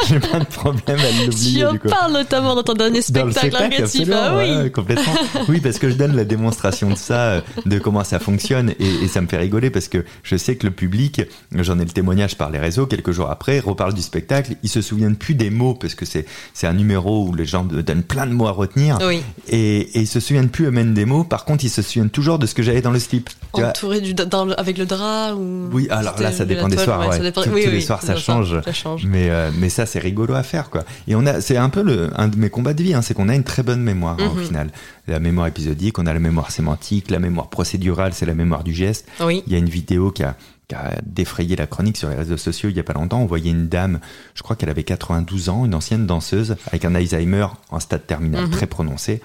j'ai 0.08 0.20
pas 0.20 0.38
de 0.40 0.44
problème 0.44 0.98
à 0.98 1.08
Tu 1.20 1.26
l'oublier, 1.26 1.64
en 1.66 1.72
du 1.72 1.78
coup. 1.78 1.88
parles 1.88 2.12
notamment 2.12 2.54
dans 2.54 2.62
ton 2.62 2.74
dernier 2.74 3.00
Dans 3.10 3.24
le 3.26 3.32
spectacle 3.32 3.82
absolument, 3.82 4.16
Ah 4.18 4.36
oui. 4.38 4.56
ouais, 4.62 4.70
complètement. 4.70 5.14
Oui, 5.48 5.60
parce 5.60 5.78
que 5.78 5.90
je 5.90 5.94
donne 5.96 6.16
la 6.16 6.24
démonstration 6.24 6.90
de 6.90 6.96
ça, 6.96 7.20
euh, 7.26 7.40
de 7.66 7.78
comment 7.78 8.02
ça 8.04 8.18
fonctionne, 8.18 8.70
et, 8.78 9.04
et 9.04 9.08
ça 9.08 9.20
me 9.20 9.26
fait 9.26 9.36
rigoler 9.38 9.70
parce 9.70 9.88
que 9.88 10.04
je 10.22 10.36
sais 10.36 10.56
que 10.56 10.66
le 10.66 10.72
public, 10.72 11.22
j'en 11.52 11.78
ai 11.78 11.84
le 11.84 11.90
témoignage 11.90 12.36
par 12.36 12.50
les 12.50 12.58
réseaux, 12.58 12.86
quelques 12.86 13.12
jours 13.12 13.30
après, 13.30 13.60
reparle 13.60 13.94
du 13.94 14.02
spectacle, 14.02 14.54
ils 14.62 14.68
se 14.70 14.80
souviennent 14.80 15.16
plus 15.16 15.34
des 15.34 15.50
mots 15.50 15.65
parce 15.74 15.94
que 15.94 16.04
c'est 16.06 16.26
un 16.66 16.72
numéro 16.72 17.26
où 17.26 17.34
les 17.34 17.44
gens 17.46 17.64
me 17.64 17.82
donnent 17.82 18.02
plein 18.02 18.26
de 18.26 18.32
mots 18.32 18.46
à 18.46 18.52
retenir, 18.52 18.98
Oui. 19.06 19.20
et, 19.48 19.78
et 19.80 20.00
ils 20.00 20.06
se 20.06 20.20
souviennent 20.20 20.48
plus 20.48 20.66
eux-mêmes 20.66 20.94
des 20.94 21.04
mots. 21.04 21.24
Par 21.24 21.44
contre, 21.44 21.64
ils 21.64 21.70
se 21.70 21.82
souviennent 21.82 22.10
toujours 22.10 22.38
de 22.38 22.46
ce 22.46 22.54
que 22.54 22.62
j'avais 22.62 22.82
dans 22.82 22.90
le 22.90 22.98
slip. 22.98 23.30
Entouré 23.52 24.00
du, 24.00 24.12
dans 24.14 24.50
avec 24.50 24.76
le 24.78 24.84
drap 24.86 25.32
ou. 25.34 25.68
Oui, 25.72 25.86
alors 25.90 26.20
là, 26.20 26.30
ça 26.32 26.44
dépend 26.44 26.68
des 26.68 26.76
soirs, 26.76 27.08
ouais, 27.08 27.18
dépend- 27.18 27.42
Tous- 27.42 27.50
oui, 27.50 27.64
tous 27.64 27.70
les 27.70 27.80
soirs, 27.80 28.02
ça 28.02 28.16
change. 28.16 28.60
Ça 28.62 28.72
change. 28.72 29.06
Mais, 29.06 29.30
euh, 29.30 29.50
mais 29.58 29.68
ça, 29.70 29.86
c'est 29.86 29.98
rigolo 29.98 30.34
à 30.34 30.42
faire, 30.42 30.68
quoi. 30.70 30.84
Et 31.08 31.14
on 31.14 31.24
a, 31.26 31.40
c'est 31.40 31.56
un 31.56 31.68
peu 31.70 31.82
le, 31.82 32.10
un 32.16 32.28
de 32.28 32.36
mes 32.36 32.50
combats 32.50 32.74
de 32.74 32.82
vie, 32.82 32.92
hein, 32.94 33.02
c'est 33.02 33.14
qu'on 33.14 33.28
a 33.28 33.34
une 33.34 33.44
très 33.44 33.62
bonne 33.62 33.80
mémoire, 33.82 34.16
hein, 34.20 34.30
au 34.32 34.34
Mhm. 34.36 34.44
final. 34.44 34.70
La 35.08 35.20
mémoire 35.20 35.46
épisodique, 35.46 35.98
on 35.98 36.06
a 36.06 36.12
la 36.12 36.18
mémoire 36.18 36.50
sémantique, 36.50 37.10
la 37.10 37.18
mémoire 37.18 37.48
procédurale, 37.48 38.12
c'est 38.12 38.26
la 38.26 38.34
mémoire 38.34 38.64
du 38.64 38.74
geste. 38.74 39.06
Oui. 39.20 39.42
Il 39.46 39.52
y 39.52 39.56
a 39.56 39.58
une 39.58 39.68
vidéo 39.68 40.10
qui 40.10 40.22
a, 40.24 40.36
qui 40.68 40.74
a 40.74 40.94
défrayé 41.04 41.54
la 41.56 41.66
chronique 41.66 41.96
sur 41.96 42.08
les 42.08 42.16
réseaux 42.16 42.36
sociaux 42.36 42.68
il 42.70 42.76
y 42.76 42.80
a 42.80 42.84
pas 42.84 42.92
longtemps. 42.94 43.20
On 43.20 43.26
voyait 43.26 43.50
une 43.50 43.68
dame, 43.68 44.00
je 44.34 44.42
crois 44.42 44.56
qu'elle 44.56 44.70
avait 44.70 44.82
92 44.84 45.48
ans, 45.48 45.64
une 45.64 45.74
ancienne 45.74 46.06
danseuse 46.06 46.56
avec 46.66 46.84
un 46.84 46.94
Alzheimer 46.94 47.46
en 47.70 47.80
stade 47.80 48.06
terminal 48.06 48.44
Mhm. 48.46 48.50
très 48.50 48.66
prononcé. 48.66 49.20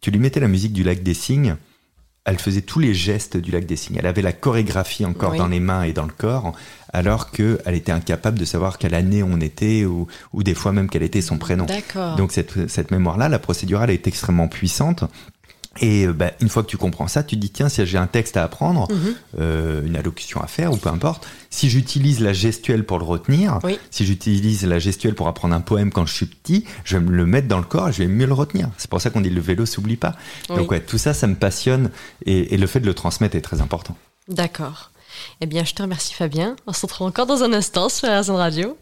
Tu 0.00 0.10
lui 0.10 0.18
mettais 0.18 0.40
la 0.40 0.48
musique 0.48 0.72
du 0.72 0.82
lac 0.82 1.02
des 1.02 1.14
Cygnes, 1.14 1.56
elle 2.24 2.38
faisait 2.40 2.62
tous 2.62 2.80
les 2.80 2.92
gestes 2.94 3.36
du 3.36 3.52
lac 3.52 3.66
des 3.66 3.76
Cygnes. 3.76 3.96
Elle 4.00 4.06
avait 4.06 4.22
la 4.22 4.32
chorégraphie 4.32 5.04
encore 5.04 5.32
Oui. 5.32 5.38
dans 5.38 5.46
les 5.46 5.60
mains 5.60 5.84
et 5.84 5.92
dans 5.92 6.06
le 6.06 6.12
corps, 6.12 6.52
alors 6.92 7.30
qu'elle 7.30 7.60
était 7.74 7.92
incapable 7.92 8.36
de 8.36 8.44
savoir 8.44 8.78
quelle 8.78 8.94
année 8.94 9.22
on 9.22 9.40
était 9.40 9.84
ou, 9.84 10.08
ou 10.32 10.42
des 10.42 10.54
fois 10.54 10.72
même 10.72 10.88
quel 10.90 11.04
était 11.04 11.20
son 11.22 11.38
prénom. 11.38 11.66
Donc 12.16 12.32
cette, 12.32 12.68
cette 12.68 12.90
mémoire-là, 12.90 13.28
la 13.28 13.38
procédurale 13.38 13.90
est 13.90 14.08
extrêmement 14.08 14.48
puissante. 14.48 15.04
Et 15.80 16.06
euh, 16.06 16.12
bah, 16.12 16.32
une 16.40 16.48
fois 16.48 16.62
que 16.62 16.68
tu 16.68 16.76
comprends 16.76 17.08
ça, 17.08 17.22
tu 17.22 17.36
te 17.36 17.40
dis 17.40 17.50
tiens, 17.50 17.68
si 17.68 17.84
j'ai 17.86 17.98
un 17.98 18.06
texte 18.06 18.36
à 18.36 18.44
apprendre, 18.44 18.86
Mhm. 18.90 19.14
euh, 19.40 19.86
une 19.86 19.96
allocution 19.96 20.40
à 20.40 20.46
faire 20.46 20.72
ou 20.72 20.76
peu 20.76 20.88
importe, 20.88 21.26
si 21.50 21.68
j'utilise 21.70 22.20
la 22.20 22.32
gestuelle 22.32 22.84
pour 22.84 22.98
le 22.98 23.04
retenir, 23.04 23.58
Oui. 23.64 23.78
si 23.90 24.04
j'utilise 24.06 24.64
la 24.66 24.78
gestuelle 24.78 25.14
pour 25.14 25.28
apprendre 25.28 25.54
un 25.54 25.60
poème 25.60 25.90
quand 25.92 26.06
je 26.06 26.12
suis 26.14 26.26
petit, 26.26 26.64
je 26.84 26.96
vais 26.96 27.04
me 27.04 27.10
le 27.10 27.26
mettre 27.26 27.48
dans 27.48 27.58
le 27.58 27.64
corps 27.64 27.88
et 27.88 27.92
je 27.92 27.98
vais 27.98 28.06
mieux 28.08 28.26
le 28.26 28.34
retenir. 28.34 28.68
C'est 28.78 28.90
pour 28.90 29.00
ça 29.00 29.10
qu'on 29.10 29.20
dit 29.20 29.30
le 29.30 29.40
vélo 29.40 29.66
s'oublie 29.66 29.96
pas. 29.96 30.14
Oui. 30.50 30.56
Donc 30.56 30.70
ouais, 30.70 30.80
tout 30.80 30.98
ça, 30.98 31.14
ça 31.14 31.26
me 31.26 31.34
passionne 31.34 31.90
et, 32.24 32.54
et 32.54 32.56
le 32.56 32.66
fait 32.66 32.80
de 32.80 32.86
le 32.86 32.94
transmettre 32.94 33.36
est 33.36 33.40
très 33.42 33.60
important. 33.60 33.96
D'accord. 34.28 34.90
Eh 35.40 35.46
bien, 35.46 35.64
je 35.64 35.72
te 35.72 35.80
remercie 35.82 36.12
Fabien. 36.12 36.56
On 36.66 36.72
se 36.74 36.82
retrouve 36.82 37.06
encore 37.06 37.26
dans 37.26 37.42
un 37.42 37.52
instant 37.54 37.88
sur 37.88 38.08
RZN 38.08 38.32
Radio. 38.34 38.76